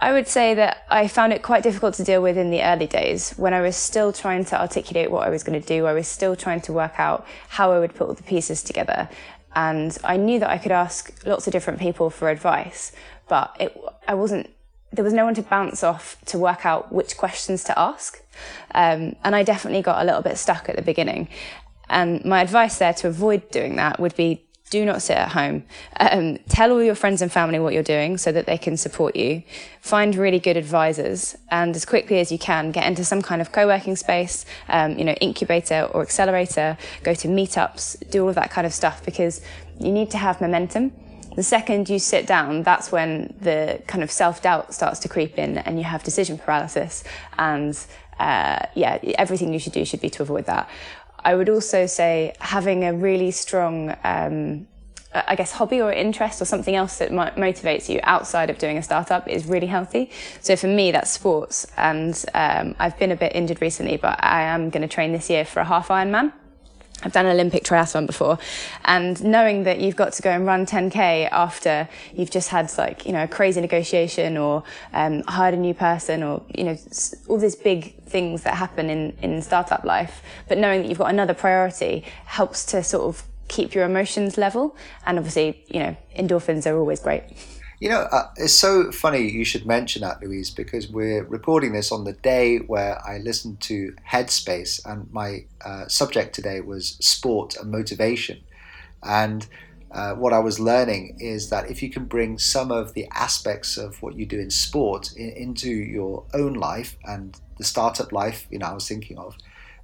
I 0.00 0.12
would 0.12 0.28
say 0.28 0.54
that 0.54 0.84
I 0.90 1.08
found 1.08 1.32
it 1.32 1.42
quite 1.42 1.62
difficult 1.62 1.94
to 1.94 2.04
deal 2.04 2.20
with 2.22 2.36
in 2.36 2.50
the 2.50 2.62
early 2.62 2.86
days 2.86 3.30
when 3.32 3.54
I 3.54 3.62
was 3.62 3.76
still 3.76 4.12
trying 4.12 4.44
to 4.46 4.60
articulate 4.60 5.10
what 5.10 5.26
I 5.26 5.30
was 5.30 5.42
going 5.42 5.60
to 5.60 5.66
do. 5.66 5.86
I 5.86 5.94
was 5.94 6.06
still 6.06 6.36
trying 6.36 6.60
to 6.62 6.72
work 6.72 6.98
out 6.98 7.26
how 7.48 7.72
I 7.72 7.78
would 7.78 7.94
put 7.94 8.08
all 8.08 8.14
the 8.14 8.22
pieces 8.22 8.62
together. 8.62 9.08
And 9.54 9.96
I 10.04 10.18
knew 10.18 10.38
that 10.40 10.50
I 10.50 10.58
could 10.58 10.72
ask 10.72 11.26
lots 11.26 11.46
of 11.46 11.52
different 11.52 11.80
people 11.80 12.10
for 12.10 12.28
advice, 12.28 12.92
but 13.26 13.56
it, 13.58 13.80
I 14.06 14.12
wasn't 14.12 14.50
there 14.92 15.04
was 15.04 15.12
no 15.12 15.24
one 15.24 15.34
to 15.34 15.42
bounce 15.42 15.82
off 15.82 16.16
to 16.26 16.38
work 16.38 16.64
out 16.64 16.92
which 16.92 17.16
questions 17.16 17.64
to 17.64 17.78
ask. 17.78 18.22
Um, 18.74 19.16
and 19.24 19.34
I 19.34 19.42
definitely 19.42 19.82
got 19.82 20.02
a 20.02 20.04
little 20.04 20.22
bit 20.22 20.38
stuck 20.38 20.68
at 20.68 20.76
the 20.76 20.82
beginning. 20.82 21.28
And 21.88 22.24
my 22.24 22.40
advice 22.40 22.78
there 22.78 22.94
to 22.94 23.08
avoid 23.08 23.50
doing 23.50 23.76
that 23.76 24.00
would 24.00 24.16
be 24.16 24.42
do 24.70 24.84
not 24.84 25.00
sit 25.00 25.16
at 25.16 25.28
home. 25.30 25.64
Um, 26.00 26.38
tell 26.48 26.72
all 26.72 26.82
your 26.82 26.96
friends 26.96 27.22
and 27.22 27.30
family 27.30 27.60
what 27.60 27.72
you're 27.72 27.84
doing 27.84 28.18
so 28.18 28.32
that 28.32 28.46
they 28.46 28.58
can 28.58 28.76
support 28.76 29.14
you. 29.14 29.44
Find 29.80 30.14
really 30.16 30.40
good 30.40 30.56
advisors 30.56 31.36
and 31.52 31.74
as 31.76 31.84
quickly 31.84 32.18
as 32.18 32.32
you 32.32 32.38
can 32.38 32.72
get 32.72 32.84
into 32.84 33.04
some 33.04 33.22
kind 33.22 33.40
of 33.40 33.52
co-working 33.52 33.94
space, 33.94 34.44
um, 34.68 34.98
you 34.98 35.04
know, 35.04 35.12
incubator 35.14 35.88
or 35.92 36.02
accelerator, 36.02 36.76
go 37.04 37.14
to 37.14 37.28
meetups, 37.28 38.10
do 38.10 38.24
all 38.24 38.28
of 38.28 38.34
that 38.34 38.50
kind 38.50 38.66
of 38.66 38.74
stuff 38.74 39.04
because 39.04 39.40
you 39.78 39.92
need 39.92 40.10
to 40.10 40.18
have 40.18 40.40
momentum 40.40 40.92
the 41.36 41.42
second 41.42 41.88
you 41.88 41.98
sit 41.98 42.26
down, 42.26 42.62
that's 42.62 42.90
when 42.90 43.34
the 43.40 43.80
kind 43.86 44.02
of 44.02 44.10
self 44.10 44.42
doubt 44.42 44.74
starts 44.74 44.98
to 45.00 45.08
creep 45.08 45.38
in 45.38 45.58
and 45.58 45.78
you 45.78 45.84
have 45.84 46.02
decision 46.02 46.38
paralysis. 46.38 47.04
And 47.38 47.78
uh, 48.18 48.60
yeah, 48.74 48.98
everything 49.18 49.52
you 49.52 49.58
should 49.58 49.74
do 49.74 49.84
should 49.84 50.00
be 50.00 50.10
to 50.10 50.22
avoid 50.22 50.46
that. 50.46 50.68
I 51.18 51.34
would 51.34 51.50
also 51.50 51.86
say 51.86 52.34
having 52.40 52.84
a 52.84 52.94
really 52.94 53.30
strong, 53.32 53.94
um, 54.02 54.66
I 55.12 55.34
guess, 55.34 55.52
hobby 55.52 55.82
or 55.82 55.92
interest 55.92 56.40
or 56.40 56.46
something 56.46 56.74
else 56.74 56.98
that 56.98 57.10
motivates 57.10 57.88
you 57.88 58.00
outside 58.04 58.48
of 58.48 58.58
doing 58.58 58.78
a 58.78 58.82
startup 58.82 59.28
is 59.28 59.44
really 59.44 59.66
healthy. 59.66 60.10
So 60.40 60.56
for 60.56 60.68
me, 60.68 60.90
that's 60.90 61.10
sports. 61.10 61.66
And 61.76 62.24
um, 62.32 62.76
I've 62.78 62.98
been 62.98 63.12
a 63.12 63.16
bit 63.16 63.32
injured 63.34 63.60
recently, 63.60 63.98
but 63.98 64.22
I 64.24 64.42
am 64.42 64.70
going 64.70 64.82
to 64.82 64.88
train 64.88 65.12
this 65.12 65.28
year 65.28 65.44
for 65.44 65.60
a 65.60 65.64
half 65.64 65.88
Ironman. 65.88 66.32
I've 67.02 67.12
done 67.12 67.26
an 67.26 67.32
Olympic 67.32 67.62
triathlon 67.62 68.06
before, 68.06 68.38
and 68.84 69.22
knowing 69.22 69.64
that 69.64 69.80
you've 69.80 69.96
got 69.96 70.14
to 70.14 70.22
go 70.22 70.30
and 70.30 70.46
run 70.46 70.64
10k 70.64 71.28
after 71.30 71.88
you've 72.14 72.30
just 72.30 72.48
had 72.48 72.72
like 72.78 73.04
you 73.04 73.12
know 73.12 73.24
a 73.24 73.28
crazy 73.28 73.60
negotiation 73.60 74.36
or 74.36 74.64
um, 74.94 75.22
hired 75.28 75.54
a 75.54 75.58
new 75.58 75.74
person 75.74 76.22
or 76.22 76.42
you 76.54 76.64
know 76.64 76.78
all 77.28 77.38
these 77.38 77.54
big 77.56 78.02
things 78.04 78.42
that 78.44 78.54
happen 78.54 78.88
in 78.88 79.16
in 79.20 79.42
startup 79.42 79.84
life, 79.84 80.22
but 80.48 80.56
knowing 80.56 80.82
that 80.82 80.88
you've 80.88 80.98
got 80.98 81.10
another 81.10 81.34
priority 81.34 82.04
helps 82.24 82.64
to 82.66 82.82
sort 82.82 83.04
of 83.04 83.24
keep 83.48 83.74
your 83.74 83.84
emotions 83.84 84.38
level, 84.38 84.74
and 85.04 85.18
obviously 85.18 85.62
you 85.68 85.80
know 85.80 85.96
endorphins 86.18 86.66
are 86.70 86.78
always 86.78 87.00
great. 87.00 87.24
You 87.78 87.90
know, 87.90 88.08
uh, 88.10 88.30
it's 88.36 88.54
so 88.54 88.90
funny 88.90 89.30
you 89.30 89.44
should 89.44 89.66
mention 89.66 90.00
that, 90.00 90.22
Louise, 90.22 90.48
because 90.48 90.88
we're 90.88 91.24
recording 91.24 91.72
this 91.74 91.92
on 91.92 92.04
the 92.04 92.14
day 92.14 92.58
where 92.58 93.06
I 93.06 93.18
listened 93.18 93.60
to 93.62 93.94
Headspace, 94.10 94.80
and 94.86 95.12
my 95.12 95.44
uh, 95.62 95.86
subject 95.86 96.34
today 96.34 96.62
was 96.62 96.96
sport 97.00 97.54
and 97.56 97.70
motivation. 97.70 98.40
And 99.02 99.46
uh, 99.92 100.14
what 100.14 100.32
I 100.32 100.38
was 100.38 100.58
learning 100.58 101.18
is 101.20 101.50
that 101.50 101.70
if 101.70 101.82
you 101.82 101.90
can 101.90 102.06
bring 102.06 102.38
some 102.38 102.72
of 102.72 102.94
the 102.94 103.08
aspects 103.12 103.76
of 103.76 104.00
what 104.02 104.16
you 104.16 104.24
do 104.24 104.40
in 104.40 104.50
sport 104.50 105.12
in, 105.14 105.30
into 105.30 105.70
your 105.70 106.24
own 106.32 106.54
life 106.54 106.96
and 107.04 107.38
the 107.58 107.64
startup 107.64 108.10
life, 108.10 108.46
you 108.50 108.58
know, 108.58 108.66
I 108.66 108.72
was 108.72 108.88
thinking 108.88 109.18
of, 109.18 109.36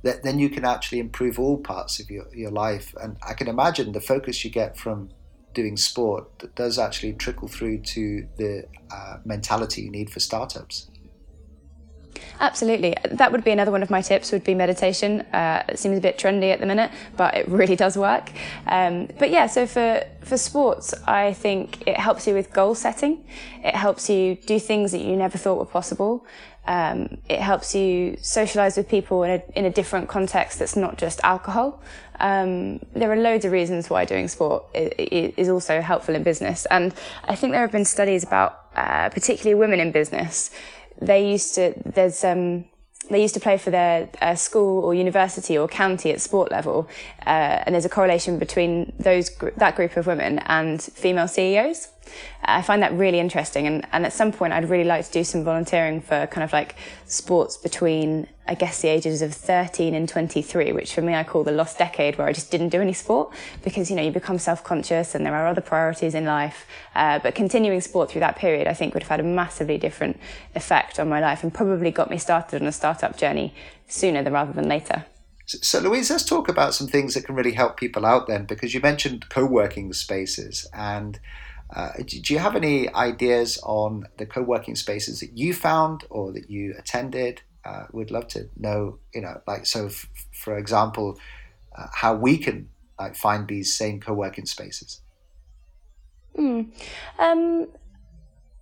that 0.02 0.22
then 0.22 0.38
you 0.38 0.48
can 0.48 0.64
actually 0.64 0.98
improve 0.98 1.38
all 1.38 1.58
parts 1.58 2.00
of 2.00 2.10
your, 2.10 2.24
your 2.32 2.50
life. 2.50 2.94
And 3.02 3.18
I 3.22 3.34
can 3.34 3.48
imagine 3.48 3.92
the 3.92 4.00
focus 4.00 4.44
you 4.46 4.50
get 4.50 4.78
from 4.78 5.10
doing 5.54 5.76
sport 5.76 6.38
that 6.38 6.54
does 6.54 6.78
actually 6.78 7.12
trickle 7.14 7.48
through 7.48 7.78
to 7.78 8.26
the 8.36 8.66
uh, 8.90 9.18
mentality 9.24 9.82
you 9.82 9.90
need 9.90 10.10
for 10.10 10.20
startups. 10.20 10.90
Absolutely. 12.40 12.94
That 13.10 13.32
would 13.32 13.44
be 13.44 13.50
another 13.50 13.70
one 13.70 13.82
of 13.82 13.90
my 13.90 14.02
tips 14.02 14.32
would 14.32 14.44
be 14.44 14.54
meditation. 14.54 15.20
Uh, 15.32 15.62
it 15.68 15.78
seems 15.78 15.98
a 15.98 16.00
bit 16.00 16.18
trendy 16.18 16.52
at 16.52 16.60
the 16.60 16.66
minute, 16.66 16.90
but 17.16 17.34
it 17.34 17.48
really 17.48 17.76
does 17.84 17.96
work. 17.96 18.30
Um, 18.66 19.08
but 19.18 19.30
yeah, 19.30 19.46
so 19.46 19.66
for, 19.66 20.02
for 20.20 20.36
sports, 20.36 20.94
I 21.06 21.32
think 21.32 21.86
it 21.86 21.96
helps 21.96 22.26
you 22.26 22.34
with 22.34 22.52
goal 22.52 22.74
setting. 22.74 23.24
It 23.62 23.74
helps 23.74 24.10
you 24.10 24.34
do 24.34 24.58
things 24.58 24.92
that 24.92 25.00
you 25.00 25.16
never 25.16 25.38
thought 25.38 25.58
were 25.58 25.66
possible. 25.66 26.26
Um, 26.64 27.18
it 27.28 27.40
helps 27.40 27.74
you 27.74 28.16
socialize 28.20 28.76
with 28.76 28.88
people 28.88 29.24
in 29.24 29.30
a, 29.30 29.58
in 29.58 29.64
a 29.64 29.70
different 29.70 30.08
context 30.08 30.60
that's 30.60 30.76
not 30.76 30.96
just 30.96 31.20
alcohol. 31.24 31.82
Um, 32.20 32.78
there 32.92 33.10
are 33.10 33.16
loads 33.16 33.44
of 33.44 33.50
reasons 33.50 33.90
why 33.90 34.04
doing 34.04 34.28
sport 34.28 34.64
is 34.74 35.48
also 35.48 35.80
helpful 35.80 36.14
in 36.14 36.22
business. 36.22 36.66
And 36.66 36.94
I 37.24 37.34
think 37.34 37.52
there 37.52 37.62
have 37.62 37.72
been 37.72 37.84
studies 37.84 38.22
about 38.22 38.60
uh, 38.76 39.08
particularly 39.08 39.58
women 39.58 39.80
in 39.80 39.90
business. 39.90 40.50
They 41.00 41.30
used 41.30 41.54
to, 41.54 41.74
there's, 41.84 42.24
um, 42.24 42.64
they 43.10 43.20
used 43.20 43.34
to 43.34 43.40
play 43.40 43.58
for 43.58 43.70
their 43.70 44.08
uh, 44.20 44.34
school 44.34 44.84
or 44.84 44.94
university 44.94 45.58
or 45.58 45.68
county 45.68 46.10
at 46.10 46.20
sport 46.20 46.50
level, 46.50 46.88
uh, 47.26 47.62
and 47.64 47.74
there's 47.74 47.84
a 47.84 47.90
correlation 47.90 48.38
between 48.38 48.92
those 48.98 49.28
gr- 49.28 49.50
that 49.56 49.76
group 49.76 49.96
of 49.96 50.06
women 50.06 50.38
and 50.40 50.82
female 50.82 51.28
CEOs. 51.28 51.88
I 52.44 52.62
find 52.62 52.82
that 52.82 52.92
really 52.92 53.20
interesting. 53.20 53.66
And, 53.66 53.86
and 53.92 54.04
at 54.04 54.12
some 54.12 54.32
point, 54.32 54.52
I'd 54.52 54.68
really 54.68 54.84
like 54.84 55.04
to 55.04 55.12
do 55.12 55.24
some 55.24 55.44
volunteering 55.44 56.00
for 56.00 56.26
kind 56.26 56.42
of 56.42 56.52
like 56.52 56.74
sports 57.06 57.56
between, 57.56 58.26
I 58.48 58.54
guess, 58.54 58.82
the 58.82 58.88
ages 58.88 59.22
of 59.22 59.32
13 59.32 59.94
and 59.94 60.08
23, 60.08 60.72
which 60.72 60.94
for 60.94 61.02
me, 61.02 61.14
I 61.14 61.24
call 61.24 61.44
the 61.44 61.52
lost 61.52 61.78
decade 61.78 62.18
where 62.18 62.26
I 62.26 62.32
just 62.32 62.50
didn't 62.50 62.70
do 62.70 62.80
any 62.80 62.92
sport 62.92 63.32
because, 63.62 63.90
you 63.90 63.96
know, 63.96 64.02
you 64.02 64.10
become 64.10 64.38
self 64.38 64.64
conscious 64.64 65.14
and 65.14 65.24
there 65.24 65.34
are 65.34 65.46
other 65.46 65.60
priorities 65.60 66.14
in 66.14 66.24
life. 66.24 66.66
Uh, 66.94 67.18
but 67.20 67.34
continuing 67.34 67.80
sport 67.80 68.10
through 68.10 68.20
that 68.20 68.36
period, 68.36 68.66
I 68.66 68.74
think 68.74 68.94
would 68.94 69.04
have 69.04 69.10
had 69.10 69.20
a 69.20 69.24
massively 69.24 69.78
different 69.78 70.18
effect 70.54 70.98
on 70.98 71.08
my 71.08 71.20
life 71.20 71.42
and 71.42 71.54
probably 71.54 71.90
got 71.90 72.10
me 72.10 72.18
started 72.18 72.60
on 72.60 72.68
a 72.68 72.72
startup 72.72 73.16
journey 73.16 73.54
sooner 73.86 74.22
than 74.22 74.32
rather 74.32 74.52
than 74.52 74.68
later. 74.68 75.04
So, 75.46 75.80
Louise, 75.80 76.10
let's 76.10 76.24
talk 76.24 76.48
about 76.48 76.72
some 76.72 76.86
things 76.86 77.14
that 77.14 77.24
can 77.24 77.34
really 77.34 77.52
help 77.52 77.76
people 77.76 78.06
out 78.06 78.26
then, 78.26 78.46
because 78.46 78.74
you 78.74 78.80
mentioned 78.80 79.28
co 79.28 79.44
working 79.44 79.92
spaces. 79.92 80.66
And 80.72 81.18
uh, 81.74 81.92
do 82.04 82.34
you 82.34 82.38
have 82.38 82.54
any 82.54 82.92
ideas 82.92 83.58
on 83.62 84.06
the 84.18 84.26
co-working 84.26 84.76
spaces 84.76 85.20
that 85.20 85.36
you 85.36 85.54
found 85.54 86.04
or 86.10 86.32
that 86.32 86.50
you 86.50 86.74
attended? 86.78 87.42
Uh, 87.64 87.84
we'd 87.92 88.10
love 88.10 88.28
to 88.28 88.48
know, 88.56 88.98
you 89.14 89.20
know, 89.20 89.40
like 89.46 89.66
so. 89.66 89.86
F- 89.86 90.08
for 90.32 90.58
example, 90.58 91.18
uh, 91.76 91.86
how 91.92 92.14
we 92.14 92.36
can 92.36 92.68
like 92.98 93.16
find 93.16 93.48
these 93.48 93.72
same 93.72 94.00
co-working 94.00 94.46
spaces. 94.46 95.00
Mm. 96.36 96.72
Um, 97.18 97.68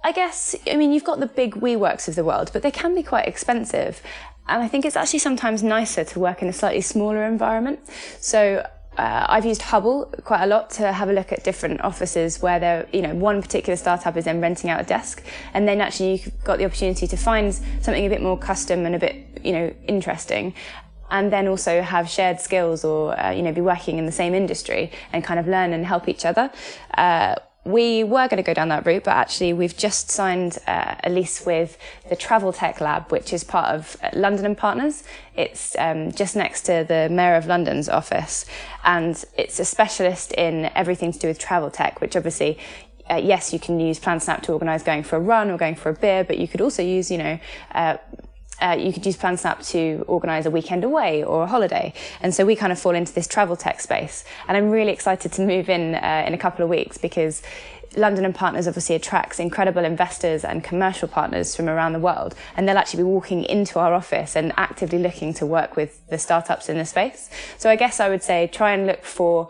I 0.04 0.12
guess 0.12 0.54
I 0.66 0.76
mean 0.76 0.92
you've 0.92 1.04
got 1.04 1.20
the 1.20 1.26
big 1.26 1.54
WeWorks 1.54 2.08
of 2.08 2.14
the 2.14 2.24
world, 2.24 2.50
but 2.52 2.62
they 2.62 2.70
can 2.70 2.94
be 2.94 3.02
quite 3.02 3.26
expensive. 3.26 4.02
And 4.48 4.62
I 4.62 4.68
think 4.68 4.84
it's 4.84 4.96
actually 4.96 5.20
sometimes 5.20 5.62
nicer 5.62 6.04
to 6.04 6.18
work 6.18 6.42
in 6.42 6.48
a 6.48 6.52
slightly 6.52 6.80
smaller 6.80 7.24
environment. 7.24 7.80
So 8.20 8.66
uh, 8.98 9.26
I've 9.28 9.46
used 9.46 9.62
Hubble 9.62 10.12
quite 10.24 10.42
a 10.42 10.46
lot 10.46 10.70
to 10.70 10.92
have 10.92 11.08
a 11.08 11.12
look 11.12 11.32
at 11.32 11.44
different 11.44 11.80
offices 11.82 12.42
where 12.42 12.58
there, 12.58 12.88
you 12.92 13.02
know, 13.02 13.14
one 13.14 13.40
particular 13.40 13.76
startup 13.76 14.16
is 14.16 14.24
then 14.24 14.40
renting 14.40 14.68
out 14.68 14.80
a 14.80 14.84
desk, 14.84 15.22
and 15.54 15.66
then 15.66 15.80
actually 15.80 16.12
you've 16.12 16.44
got 16.44 16.58
the 16.58 16.64
opportunity 16.64 17.06
to 17.06 17.16
find 17.16 17.54
something 17.54 18.04
a 18.04 18.08
bit 18.08 18.20
more 18.20 18.36
custom 18.36 18.86
and 18.86 18.94
a 18.94 18.98
bit, 18.98 19.16
you 19.42 19.52
know, 19.52 19.72
interesting, 19.86 20.54
and 21.10 21.32
then 21.32 21.48
also 21.48 21.82
have 21.82 22.08
shared 22.08 22.40
skills 22.40 22.84
or 22.84 23.18
uh, 23.18 23.30
you 23.30 23.42
know 23.42 23.52
be 23.52 23.60
working 23.60 23.98
in 23.98 24.06
the 24.06 24.12
same 24.12 24.34
industry 24.34 24.90
and 25.12 25.24
kind 25.24 25.40
of 25.40 25.46
learn 25.46 25.72
and 25.72 25.86
help 25.86 26.08
each 26.08 26.24
other. 26.24 26.50
Uh, 26.96 27.36
we 27.64 28.04
were 28.04 28.26
going 28.26 28.38
to 28.38 28.42
go 28.42 28.54
down 28.54 28.68
that 28.68 28.86
route, 28.86 29.04
but 29.04 29.12
actually 29.12 29.52
we've 29.52 29.76
just 29.76 30.10
signed 30.10 30.58
uh, 30.66 30.94
a 31.04 31.10
lease 31.10 31.44
with 31.44 31.76
the 32.08 32.16
Travel 32.16 32.52
Tech 32.52 32.80
Lab, 32.80 33.10
which 33.12 33.32
is 33.32 33.44
part 33.44 33.74
of 33.74 33.96
uh, 34.02 34.10
London 34.14 34.46
and 34.46 34.56
Partners. 34.56 35.04
It's 35.36 35.76
um, 35.78 36.12
just 36.12 36.36
next 36.36 36.62
to 36.62 36.84
the 36.88 37.08
Mayor 37.10 37.36
of 37.36 37.46
London's 37.46 37.88
office, 37.88 38.46
and 38.84 39.22
it's 39.36 39.58
a 39.60 39.64
specialist 39.64 40.32
in 40.32 40.70
everything 40.74 41.12
to 41.12 41.18
do 41.18 41.28
with 41.28 41.38
travel 41.38 41.70
tech, 41.70 42.00
which 42.00 42.16
obviously 42.16 42.58
uh, 43.10 43.16
yes, 43.16 43.52
you 43.52 43.58
can 43.58 43.80
use 43.80 43.98
PlanSnap 43.98 44.40
to 44.42 44.52
organise 44.52 44.84
going 44.84 45.02
for 45.02 45.16
a 45.16 45.20
run 45.20 45.50
or 45.50 45.58
going 45.58 45.74
for 45.74 45.88
a 45.88 45.94
beer, 45.94 46.22
but 46.22 46.38
you 46.38 46.46
could 46.46 46.60
also 46.60 46.80
use, 46.80 47.10
you 47.10 47.18
know, 47.18 47.38
uh, 47.72 47.96
uh, 48.60 48.76
you 48.78 48.92
could 48.92 49.04
use 49.04 49.16
PlanSnap 49.16 49.66
to 49.70 50.04
organise 50.06 50.46
a 50.46 50.50
weekend 50.50 50.84
away 50.84 51.24
or 51.24 51.44
a 51.44 51.46
holiday. 51.46 51.92
And 52.20 52.34
so 52.34 52.44
we 52.44 52.56
kind 52.56 52.72
of 52.72 52.78
fall 52.78 52.94
into 52.94 53.12
this 53.12 53.26
travel 53.26 53.56
tech 53.56 53.80
space. 53.80 54.24
And 54.48 54.56
I'm 54.56 54.70
really 54.70 54.92
excited 54.92 55.32
to 55.32 55.42
move 55.42 55.68
in 55.68 55.94
uh, 55.94 56.24
in 56.26 56.34
a 56.34 56.38
couple 56.38 56.62
of 56.62 56.70
weeks 56.70 56.98
because 56.98 57.42
London 57.96 58.24
and 58.24 58.34
Partners 58.34 58.68
obviously 58.68 58.94
attracts 58.94 59.40
incredible 59.40 59.84
investors 59.84 60.44
and 60.44 60.62
commercial 60.62 61.08
partners 61.08 61.56
from 61.56 61.68
around 61.68 61.92
the 61.92 61.98
world, 61.98 62.34
and 62.56 62.68
they'll 62.68 62.78
actually 62.78 62.98
be 62.98 63.08
walking 63.08 63.44
into 63.44 63.78
our 63.78 63.92
office 63.92 64.36
and 64.36 64.52
actively 64.56 64.98
looking 64.98 65.34
to 65.34 65.46
work 65.46 65.76
with 65.76 66.06
the 66.08 66.18
startups 66.18 66.68
in 66.68 66.78
the 66.78 66.84
space. 66.84 67.30
So 67.58 67.68
I 67.68 67.76
guess 67.76 67.98
I 67.98 68.08
would 68.08 68.22
say 68.22 68.46
try 68.46 68.72
and 68.72 68.86
look 68.86 69.04
for 69.04 69.48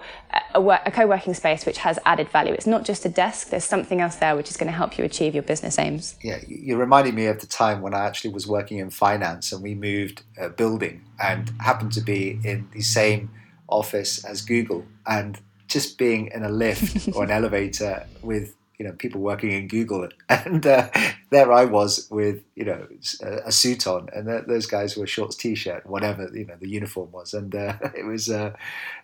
a, 0.55 0.61
work, 0.61 0.81
a 0.87 0.91
co-working 0.91 1.35
space 1.35 1.67
which 1.67 1.79
has 1.79 1.99
added 2.07 2.29
value. 2.31 2.53
It's 2.53 2.67
not 2.67 2.85
just 2.85 3.05
a 3.05 3.09
desk. 3.09 3.51
There's 3.51 3.65
something 3.65 4.01
else 4.01 4.17
there 4.17 4.35
which 4.37 4.51
is 4.51 4.57
going 4.57 4.71
to 4.71 4.77
help 4.77 4.97
you 4.97 5.05
achieve 5.05 5.35
your 5.35 5.43
business 5.43 5.79
aims. 5.79 6.17
Yeah, 6.23 6.39
you 6.47 6.77
reminded 6.77 7.15
me 7.15 7.27
of 7.27 7.41
the 7.41 7.47
time 7.47 7.83
when 7.83 7.95
I 7.95 8.07
actually 8.07 8.33
was 8.33 8.47
working 8.47 8.79
in 8.79 8.91
finance 8.91 9.53
and 9.53 9.63
we 9.63 9.75
moved 9.75 10.23
a 10.39 10.49
building 10.49 11.05
and 11.23 11.53
happened 11.61 11.93
to 11.93 12.01
be 12.01 12.41
in 12.43 12.69
the 12.73 12.81
same 12.81 13.31
office 13.69 14.25
as 14.25 14.41
Google 14.41 14.85
and 15.07 15.41
just 15.71 15.97
being 15.97 16.31
in 16.35 16.45
a 16.45 16.49
lift 16.49 17.09
or 17.15 17.25
an 17.25 17.31
elevator 17.31 18.07
with 18.23 18.55
you 18.81 18.87
know 18.87 18.93
people 18.93 19.21
working 19.21 19.51
in 19.51 19.69
Google, 19.69 20.09
and 20.31 20.67
uh, 20.67 20.89
there 21.31 21.53
I 21.53 21.67
was 21.67 22.09
with 22.11 22.43
you 22.57 22.65
know 22.65 22.87
a, 23.23 23.49
a 23.49 23.53
suit 23.53 23.87
on, 23.87 24.09
and 24.15 24.27
those 24.49 24.67
guys 24.67 24.97
were 24.97 25.07
shorts, 25.07 25.37
t-shirt, 25.37 25.85
whatever 25.87 26.31
you 26.33 26.47
know 26.47 26.57
the 26.59 26.69
uniform 26.69 27.13
was, 27.13 27.35
and 27.35 27.55
uh, 27.55 27.75
it 27.97 28.05
was 28.05 28.31
uh, 28.31 28.55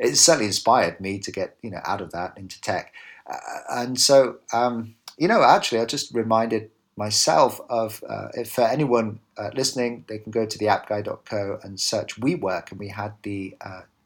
it 0.01 0.17
certainly 0.17 0.47
inspired 0.47 0.99
me 0.99 1.19
to 1.19 1.31
get 1.31 1.57
you 1.63 1.71
know 1.71 1.81
out 1.85 2.01
of 2.01 2.11
that 2.13 2.37
into 2.39 2.59
tech, 2.63 2.95
uh, 3.31 3.37
and 3.71 4.01
so 4.01 4.37
um, 4.53 4.95
you 5.19 5.29
know 5.29 5.43
actually 5.43 5.81
I 5.81 5.85
just 5.85 6.15
reminded 6.15 6.71
myself 6.97 7.61
of 7.69 8.03
uh, 8.09 8.29
if 8.33 8.53
for 8.53 8.65
anyone 8.65 9.21
uh, 9.37 9.51
listening, 9.55 10.07
they 10.09 10.17
can 10.17 10.33
go 10.33 10.47
to 10.47 10.57
the 10.57 10.65
appguy.co 10.65 11.59
and 11.63 11.79
search 11.79 12.19
WeWork, 12.19 12.71
and 12.71 12.81
we 12.81 12.89
had 12.89 13.13
the 13.25 13.55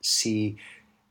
C 0.02 0.56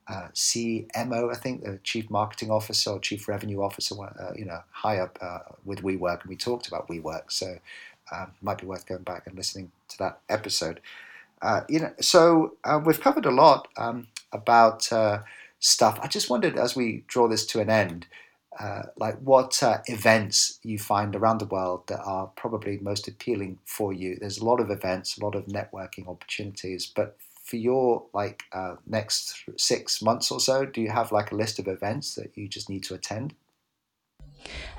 uh, 0.09 0.27
CMO, 0.33 1.31
I 1.31 1.35
think, 1.35 1.63
the 1.63 1.79
Chief 1.83 2.09
Marketing 2.09 2.49
Officer 2.49 2.91
or 2.91 2.99
Chief 2.99 3.27
Revenue 3.27 3.61
Officer, 3.61 3.95
uh, 4.01 4.33
you 4.35 4.45
know, 4.45 4.61
high 4.71 4.97
up 4.97 5.19
uh, 5.21 5.39
with 5.65 5.83
WeWork, 5.83 6.21
and 6.21 6.29
we 6.29 6.35
talked 6.35 6.67
about 6.67 6.87
WeWork. 6.87 7.31
So 7.31 7.55
um, 8.11 8.31
might 8.41 8.57
be 8.57 8.65
worth 8.65 8.87
going 8.87 9.03
back 9.03 9.27
and 9.27 9.35
listening 9.35 9.71
to 9.89 9.97
that 9.99 10.19
episode. 10.27 10.81
Uh, 11.43 11.61
you 11.69 11.79
know, 11.79 11.93
so 12.01 12.57
uh, 12.63 12.81
we've 12.83 12.99
covered 12.99 13.25
a 13.25 13.31
lot 13.31 13.67
um, 13.77 14.07
about 14.31 14.91
uh, 14.91 15.19
stuff. 15.59 15.99
I 16.01 16.07
just 16.07 16.29
wondered, 16.29 16.57
as 16.57 16.75
we 16.75 17.03
draw 17.07 17.27
this 17.27 17.45
to 17.47 17.59
an 17.59 17.69
end, 17.69 18.07
like 18.97 19.17
what 19.19 19.61
events 19.87 20.59
you 20.63 20.79
find 20.79 21.15
around 21.15 21.37
the 21.37 21.45
world 21.45 21.87
that 21.87 22.01
are 22.03 22.27
probably 22.35 22.79
most 22.81 23.07
appealing 23.07 23.59
for 23.63 23.93
you. 23.93 24.17
There's 24.19 24.39
a 24.39 24.45
lot 24.45 24.59
of 24.59 24.71
events, 24.71 25.17
a 25.17 25.23
lot 25.23 25.35
of 25.35 25.45
networking 25.45 26.09
opportunities, 26.09 26.91
but 26.93 27.15
for 27.49 27.57
your 27.57 28.05
like 28.13 28.43
uh, 28.53 28.75
next 28.85 29.43
six 29.57 30.01
months 30.01 30.31
or 30.31 30.39
so, 30.39 30.65
do 30.65 30.81
you 30.81 30.89
have 30.89 31.11
like 31.11 31.31
a 31.31 31.35
list 31.35 31.59
of 31.59 31.67
events 31.67 32.15
that 32.15 32.31
you 32.35 32.47
just 32.47 32.69
need 32.69 32.83
to 32.83 32.93
attend? 32.93 33.33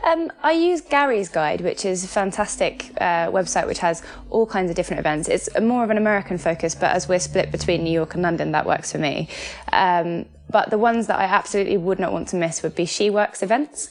Um, 0.03 0.33
I 0.43 0.53
use 0.53 0.81
Gary's 0.81 1.29
Guide, 1.29 1.61
which 1.61 1.85
is 1.85 2.05
a 2.05 2.09
fantastic 2.09 2.91
uh, 2.99 3.29
website 3.31 3.67
which 3.67 3.81
has 3.81 4.03
all 4.31 4.47
kinds 4.47 4.71
of 4.71 4.77
different 4.77 5.01
events. 5.01 5.29
It's 5.29 5.49
more 5.61 5.85
of 5.85 5.91
an 5.91 5.99
American 5.99 6.39
focus, 6.39 6.75
but 6.75 6.95
as 6.97 7.09
we're 7.09 7.19
split 7.19 7.53
between 7.53 7.85
New 7.85 7.93
York 7.93 8.15
and 8.15 8.23
London, 8.23 8.53
that 8.53 8.67
works 8.67 8.93
for 8.93 8.99
me. 8.99 9.29
Um, 9.73 10.27
but 10.49 10.71
the 10.71 10.79
ones 10.79 11.07
that 11.09 11.19
I 11.19 11.25
absolutely 11.25 11.77
would 11.77 11.99
not 11.99 12.13
want 12.13 12.29
to 12.29 12.37
miss 12.37 12.63
would 12.63 12.75
be 12.75 12.87
She 12.87 13.11
Works 13.11 13.43
events. 13.43 13.91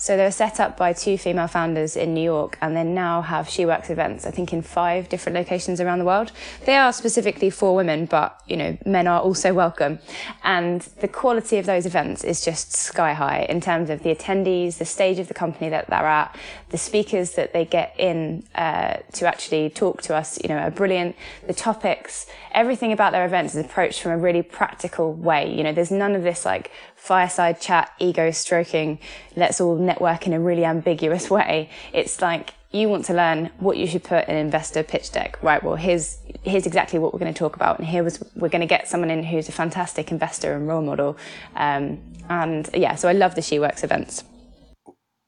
So 0.00 0.16
they 0.16 0.24
were 0.24 0.30
set 0.30 0.60
up 0.60 0.78
by 0.78 0.94
two 0.94 1.18
female 1.18 1.46
founders 1.46 1.94
in 1.94 2.14
New 2.14 2.22
York 2.22 2.56
and 2.62 2.74
they 2.74 2.84
now 2.84 3.20
have 3.20 3.50
She 3.50 3.66
Works 3.66 3.90
events, 3.90 4.24
I 4.24 4.30
think 4.30 4.50
in 4.50 4.62
five 4.62 5.10
different 5.10 5.36
locations 5.36 5.78
around 5.78 5.98
the 5.98 6.06
world. 6.06 6.32
They 6.64 6.74
are 6.74 6.90
specifically 6.90 7.50
for 7.50 7.76
women, 7.76 8.06
but 8.06 8.40
you 8.46 8.56
know, 8.56 8.78
men 8.86 9.06
are 9.06 9.20
also 9.20 9.52
welcome. 9.52 9.98
And 10.42 10.80
the 11.00 11.06
quality 11.06 11.58
of 11.58 11.66
those 11.66 11.84
events 11.84 12.24
is 12.24 12.42
just 12.42 12.72
sky 12.72 13.12
high 13.12 13.42
in 13.50 13.60
terms 13.60 13.90
of 13.90 14.02
the 14.02 14.14
attendees, 14.14 14.78
the 14.78 14.86
stage 14.86 15.18
of 15.18 15.28
the 15.28 15.34
company 15.34 15.68
that 15.68 15.90
they're 15.90 15.98
at, 15.98 16.34
the 16.70 16.78
speakers 16.78 17.32
that 17.32 17.52
they 17.52 17.66
get 17.66 17.94
in 17.98 18.44
uh, 18.54 18.96
to 19.12 19.26
actually 19.26 19.68
talk 19.68 20.00
to 20.00 20.16
us, 20.16 20.38
you 20.42 20.48
know, 20.48 20.56
are 20.56 20.70
brilliant. 20.70 21.14
The 21.46 21.52
topics, 21.52 22.24
everything 22.52 22.92
about 22.92 23.12
their 23.12 23.26
events 23.26 23.54
is 23.54 23.66
approached 23.66 24.00
from 24.00 24.12
a 24.12 24.18
really 24.18 24.42
practical 24.42 25.12
way. 25.12 25.54
You 25.54 25.62
know, 25.62 25.74
there's 25.74 25.90
none 25.90 26.14
of 26.14 26.22
this 26.22 26.46
like 26.46 26.70
fireside 27.00 27.60
chat, 27.60 27.90
ego 27.98 28.30
stroking, 28.30 28.98
let's 29.34 29.60
all 29.60 29.74
network 29.76 30.26
in 30.26 30.32
a 30.32 30.40
really 30.40 30.64
ambiguous 30.64 31.30
way. 31.38 31.70
It's 31.92 32.20
like 32.20 32.54
you 32.70 32.88
want 32.88 33.06
to 33.06 33.14
learn 33.14 33.50
what 33.58 33.76
you 33.78 33.86
should 33.86 34.04
put 34.04 34.28
in 34.28 34.36
an 34.36 34.46
investor 34.46 34.82
pitch 34.82 35.10
deck. 35.10 35.42
Right, 35.42 35.62
well, 35.62 35.76
here's, 35.76 36.18
here's 36.42 36.66
exactly 36.66 36.98
what 36.98 37.12
we're 37.12 37.18
going 37.18 37.32
to 37.32 37.38
talk 37.38 37.56
about. 37.56 37.78
And 37.78 37.88
here 37.88 38.04
was, 38.04 38.22
we're 38.36 38.50
going 38.50 38.60
to 38.60 38.66
get 38.66 38.86
someone 38.86 39.10
in 39.10 39.24
who's 39.24 39.48
a 39.48 39.52
fantastic 39.52 40.12
investor 40.12 40.54
and 40.54 40.68
role 40.68 40.82
model. 40.82 41.16
Um, 41.56 42.00
and 42.28 42.68
yeah, 42.74 42.94
so 42.94 43.08
I 43.08 43.12
love 43.12 43.34
the 43.34 43.42
She 43.42 43.58
Works 43.58 43.82
events. 43.82 44.22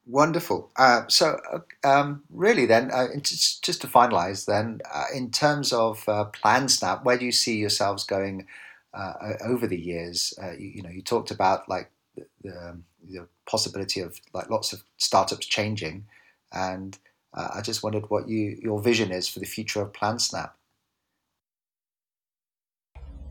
Wonderful. 0.07 0.71
Uh, 0.77 1.03
so, 1.09 1.41
uh, 1.53 1.89
um, 1.89 2.23
really, 2.31 2.67
then, 2.67 2.91
uh, 2.93 3.09
just, 3.23 3.65
just 3.65 3.81
to 3.81 3.87
finalize, 3.87 4.45
then, 4.45 4.81
uh, 4.93 5.05
in 5.15 5.31
terms 5.31 5.73
of 5.73 6.09
uh, 6.09 6.27
PlanSnap, 6.33 7.05
where 7.05 7.17
do 7.17 7.25
you 7.25 7.33
see 7.33 7.57
yourselves 7.57 8.05
going 8.05 8.47
uh, 8.95 9.35
over 9.45 9.67
the 9.67 9.79
years. 9.79 10.35
Uh, 10.43 10.53
you, 10.53 10.69
you, 10.77 10.83
know, 10.83 10.91
you 10.91 11.03
talked 11.03 11.31
about 11.31 11.69
like 11.69 11.91
the, 12.17 12.27
the, 12.43 12.69
um, 12.69 12.85
the, 13.09 13.27
possibility 13.45 14.01
of 14.01 14.21
like 14.33 14.49
lots 14.51 14.73
of 14.73 14.85
startups 14.99 15.47
changing, 15.47 16.05
and 16.53 16.97
uh, 17.35 17.49
I 17.55 17.61
just 17.61 17.83
wondered 17.83 18.09
what 18.09 18.29
you 18.29 18.57
your 18.63 18.81
vision 18.81 19.11
is 19.11 19.29
for 19.29 19.41
the 19.41 19.47
future 19.47 19.83
of 19.83 19.93
PlanSnap. 19.93 20.51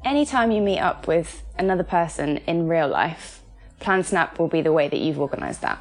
Anytime 0.03 0.51
you 0.51 0.61
meet 0.61 0.79
up 0.79 1.07
with 1.07 1.43
another 1.57 1.83
person 1.83 2.37
in 2.47 2.67
real 2.67 2.87
life, 2.87 3.41
PlanSnap 3.79 4.37
will 4.37 4.47
be 4.47 4.61
the 4.61 4.73
way 4.73 4.89
that 4.89 4.99
you've 4.99 5.19
organised 5.19 5.61
that. 5.61 5.79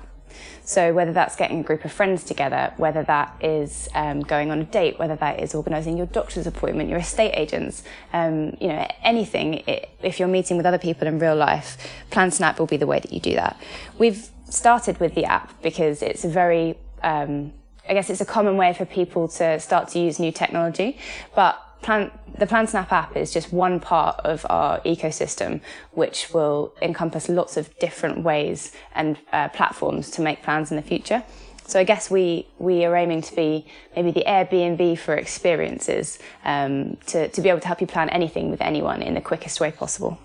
So 0.64 0.92
whether 0.92 1.12
that's 1.12 1.36
getting 1.36 1.60
a 1.60 1.62
group 1.62 1.84
of 1.84 1.92
friends 1.92 2.24
together, 2.24 2.72
whether 2.76 3.02
that 3.04 3.34
is 3.40 3.88
um, 3.94 4.20
going 4.20 4.50
on 4.50 4.60
a 4.60 4.64
date, 4.64 4.98
whether 4.98 5.16
that 5.16 5.40
is 5.40 5.54
organising 5.54 5.96
your 5.96 6.06
doctor's 6.06 6.46
appointment, 6.46 6.88
your 6.88 6.98
estate 6.98 7.32
agents, 7.34 7.82
um, 8.12 8.56
you 8.60 8.68
know, 8.68 8.86
anything. 9.02 9.62
It, 9.66 9.90
if 10.02 10.18
you're 10.18 10.28
meeting 10.28 10.56
with 10.56 10.66
other 10.66 10.78
people 10.78 11.08
in 11.08 11.18
real 11.18 11.36
life, 11.36 11.76
PlanSnap 12.10 12.58
will 12.58 12.66
be 12.66 12.76
the 12.76 12.86
way 12.86 13.00
that 13.00 13.12
you 13.12 13.20
do 13.20 13.34
that. 13.34 13.60
We've 13.98 14.28
started 14.48 14.98
with 15.00 15.14
the 15.14 15.24
app 15.24 15.60
because 15.62 16.02
it's 16.02 16.24
a 16.24 16.28
very 16.28 16.76
um, 17.02 17.52
I 17.88 17.94
guess 17.94 18.08
it's 18.08 18.20
a 18.20 18.26
common 18.26 18.56
way 18.56 18.72
for 18.72 18.84
people 18.84 19.26
to 19.28 19.58
start 19.58 19.88
to 19.88 19.98
use 19.98 20.20
new 20.20 20.30
technology, 20.30 20.98
but 21.34 21.60
Plan, 21.82 22.10
the 22.38 22.46
PlanSnap 22.46 22.92
app 22.92 23.16
is 23.16 23.32
just 23.32 23.52
one 23.52 23.80
part 23.80 24.20
of 24.20 24.44
our 24.50 24.80
ecosystem, 24.80 25.60
which 25.92 26.32
will 26.34 26.74
encompass 26.82 27.28
lots 27.28 27.56
of 27.56 27.76
different 27.78 28.22
ways 28.22 28.72
and 28.94 29.18
uh, 29.32 29.48
platforms 29.48 30.10
to 30.12 30.20
make 30.20 30.42
plans 30.42 30.70
in 30.70 30.76
the 30.76 30.82
future. 30.82 31.22
So 31.66 31.78
I 31.78 31.84
guess 31.84 32.10
we, 32.10 32.48
we 32.58 32.84
are 32.84 32.96
aiming 32.96 33.22
to 33.22 33.36
be 33.36 33.64
maybe 33.94 34.10
the 34.10 34.24
Airbnb 34.26 34.98
for 34.98 35.14
experiences, 35.14 36.18
um, 36.44 36.96
to, 37.06 37.28
to 37.28 37.40
be 37.40 37.48
able 37.48 37.60
to 37.60 37.66
help 37.68 37.80
you 37.80 37.86
plan 37.86 38.08
anything 38.10 38.50
with 38.50 38.60
anyone 38.60 39.02
in 39.02 39.14
the 39.14 39.20
quickest 39.20 39.60
way 39.60 39.70
possible. 39.70 40.18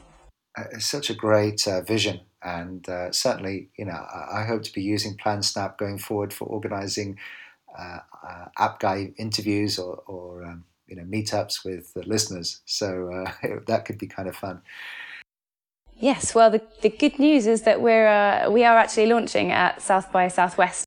Uh, 0.58 0.64
it's 0.72 0.88
such 0.88 1.10
a 1.10 1.14
great 1.14 1.68
uh, 1.68 1.82
vision. 1.82 2.22
And 2.42 2.88
uh, 2.90 3.12
certainly, 3.12 3.70
you 3.78 3.86
know, 3.86 3.94
I, 4.32 4.44
hope 4.44 4.64
to 4.64 4.74
be 4.74 4.82
using 4.82 5.18
PlanSnap 5.18 5.78
going 5.78 5.98
forward 5.98 6.32
for 6.32 6.46
organizing 6.46 7.18
uh, 7.78 8.00
uh, 8.28 8.46
app 8.58 8.80
guy 8.80 9.14
interviews 9.18 9.80
or, 9.80 9.98
or 10.06 10.44
um, 10.46 10.64
you 10.88 10.96
know 10.96 11.04
meetups 11.04 11.66
with 11.66 11.94
the 11.94 12.04
listeners. 12.04 12.62
So 12.66 13.12
uh, 13.12 13.32
that 13.68 13.86
could 13.86 13.98
be 13.98 14.08
kind 14.08 14.28
of 14.28 14.36
fun. 14.36 14.62
Yes, 15.98 16.36
well, 16.36 16.52
the, 16.52 16.62
the 16.82 16.90
good 16.90 17.20
news 17.20 17.48
is 17.48 17.62
that 17.62 17.82
we're 17.82 18.08
uh, 18.08 18.50
we 18.50 18.64
are 18.64 18.78
actually 18.78 19.08
launching 19.08 19.52
at 19.52 19.82
South 19.82 20.12
by 20.12 20.28
Southwest 20.28 20.86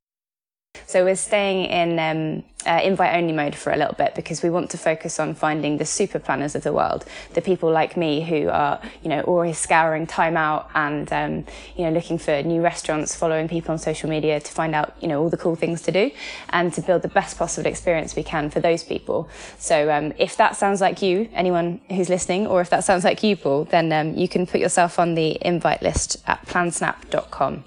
so 0.89 1.05
we're 1.05 1.17
staying 1.17 1.67
in 1.67 1.99
um, 1.99 2.45
uh, 2.65 2.81
invite 2.83 3.15
only 3.15 3.35
mode 3.35 3.55
for 3.55 3.71
a 3.71 3.77
little 3.77 3.95
bit 3.95 4.15
because 4.15 4.43
we 4.43 4.49
want 4.49 4.71
to 4.71 4.79
focus 4.79 5.21
on 5.21 5.35
finding 5.35 5.77
the 5.77 5.85
super 5.85 6.19
planners 6.19 6.55
of 6.55 6.63
the 6.63 6.73
world, 6.73 7.05
the 7.35 7.43
people 7.43 7.71
like 7.71 7.95
me 7.95 8.23
who 8.23 8.49
are, 8.49 8.81
you 9.03 9.11
know, 9.11 9.21
always 9.21 9.59
scouring 9.59 10.07
time 10.07 10.35
out 10.35 10.71
and, 10.75 11.13
um, 11.13 11.45
you 11.77 11.85
know, 11.85 11.91
looking 11.91 12.17
for 12.17 12.43
new 12.43 12.63
restaurants, 12.63 13.15
following 13.15 13.49
people 13.49 13.73
on 13.73 13.79
social 13.79 14.09
media 14.09 14.41
to 14.41 14.51
find 14.51 14.75
out, 14.75 14.97
you 14.99 15.09
know, 15.09 15.21
all 15.21 15.29
the 15.29 15.37
cool 15.37 15.57
things 15.57 15.83
to 15.83 15.93
do 15.93 16.11
and 16.49 16.73
to 16.73 16.81
build 16.81 17.03
the 17.03 17.09
best 17.09 17.37
possible 17.37 17.69
experience 17.69 18.17
we 18.17 18.23
can 18.23 18.49
for 18.49 18.61
those 18.61 18.83
people. 18.83 19.29
So 19.59 19.93
um, 19.93 20.15
if 20.17 20.39
that 20.39 20.57
sounds 20.57 20.81
like 20.81 21.03
you, 21.03 21.29
anyone 21.35 21.83
who's 21.91 22.09
listening, 22.09 22.47
or 22.47 22.63
if 22.63 22.71
that 22.71 22.83
sounds 22.83 23.05
like 23.05 23.23
you, 23.23 23.37
Paul, 23.37 23.65
then 23.65 23.93
um, 23.93 24.15
you 24.15 24.27
can 24.27 24.47
put 24.47 24.59
yourself 24.59 24.99
on 24.99 25.17
the 25.17 25.37
invite 25.43 25.83
list 25.83 26.17
at 26.27 26.47
plansnap.com. 26.47 27.65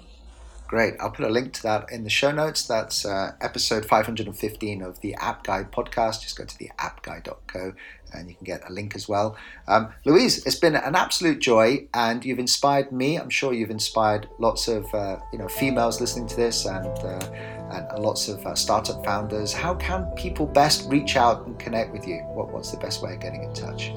Great. 0.72 0.94
I'll 1.00 1.10
put 1.10 1.26
a 1.26 1.28
link 1.28 1.52
to 1.52 1.62
that 1.64 1.92
in 1.92 2.02
the 2.02 2.08
show 2.08 2.32
notes. 2.32 2.66
That's 2.66 3.04
uh, 3.04 3.32
episode 3.42 3.84
515 3.84 4.80
of 4.80 4.98
the 5.02 5.14
App 5.16 5.44
Guy 5.44 5.64
podcast. 5.64 6.22
Just 6.22 6.38
go 6.38 6.46
to 6.46 6.58
the 6.58 6.70
appguy.co 6.78 7.74
and 8.14 8.30
you 8.30 8.34
can 8.34 8.44
get 8.44 8.66
a 8.66 8.72
link 8.72 8.94
as 8.94 9.06
well. 9.06 9.36
Um, 9.68 9.92
Louise, 10.06 10.46
it's 10.46 10.56
been 10.56 10.74
an 10.74 10.94
absolute 10.94 11.40
joy, 11.40 11.88
and 11.92 12.24
you've 12.24 12.38
inspired 12.38 12.90
me. 12.90 13.18
I'm 13.18 13.28
sure 13.28 13.52
you've 13.52 13.70
inspired 13.70 14.30
lots 14.38 14.66
of 14.66 14.86
uh, 14.94 15.18
you 15.30 15.38
know 15.38 15.48
females 15.48 16.00
listening 16.00 16.26
to 16.28 16.36
this, 16.36 16.64
and 16.64 16.86
uh, 16.86 17.28
and 17.70 18.02
lots 18.02 18.28
of 18.28 18.46
uh, 18.46 18.54
startup 18.54 19.04
founders. 19.04 19.52
How 19.52 19.74
can 19.74 20.06
people 20.16 20.46
best 20.46 20.88
reach 20.88 21.16
out 21.16 21.46
and 21.46 21.58
connect 21.58 21.92
with 21.92 22.08
you? 22.08 22.20
What, 22.32 22.50
what's 22.50 22.70
the 22.70 22.78
best 22.78 23.02
way 23.02 23.12
of 23.12 23.20
getting 23.20 23.42
in 23.42 23.52
touch? 23.52 23.92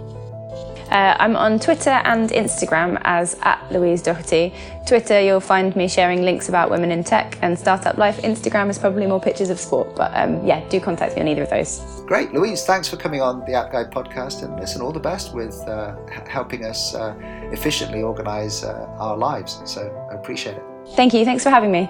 Uh, 0.92 1.16
I'm 1.20 1.36
on 1.36 1.60
Twitter 1.60 1.90
and 1.90 2.30
Instagram 2.30 3.02
as 3.04 3.36
at 3.42 3.60
Louise 3.72 4.02
Doherty. 4.02 4.54
Twitter, 4.86 5.20
you'll 5.20 5.40
find 5.40 5.76
me 5.76 5.88
sharing 5.88 6.22
links 6.22 6.48
about 6.48 6.70
women 6.70 6.92
in 6.92 7.04
tech 7.04 7.38
and 7.42 7.58
startup 7.58 7.98
life. 7.98 8.22
Instagram 8.22 8.70
is 8.70 8.78
probably 8.78 9.08
more 9.08 9.20
pictures 9.20 9.50
of 9.50 9.60
sport, 9.60 9.96
but 9.96 10.12
um, 10.16 10.46
yeah, 10.46 10.68
do 10.70 10.80
contact 10.80 11.16
me 11.16 11.22
on 11.22 11.28
either 11.28 11.44
of 11.44 11.50
those. 11.50 11.82
Great, 12.06 12.34
Louise. 12.34 12.66
Thanks 12.66 12.88
for 12.88 12.98
coming 12.98 13.22
on 13.22 13.44
the 13.46 13.54
App 13.54 13.72
Guy 13.72 13.86
podcast, 13.86 14.44
and 14.44 14.60
listen, 14.60 14.82
all 14.82 14.92
the 14.92 15.00
best 15.00 15.34
with 15.34 15.56
uh, 15.68 15.96
helping 16.28 16.66
us 16.66 16.94
uh, 16.94 17.16
efficiently 17.52 18.04
organise 18.04 18.64
uh, 18.64 18.88
our 19.00 19.18
lives. 19.18 19.62
So 19.66 20.08
I 20.12 20.16
appreciate 20.16 20.58
it. 20.58 20.64
Thank 20.90 21.14
you. 21.14 21.26
Thanks 21.26 21.44
for 21.44 21.50
having 21.50 21.72
me. 21.72 21.90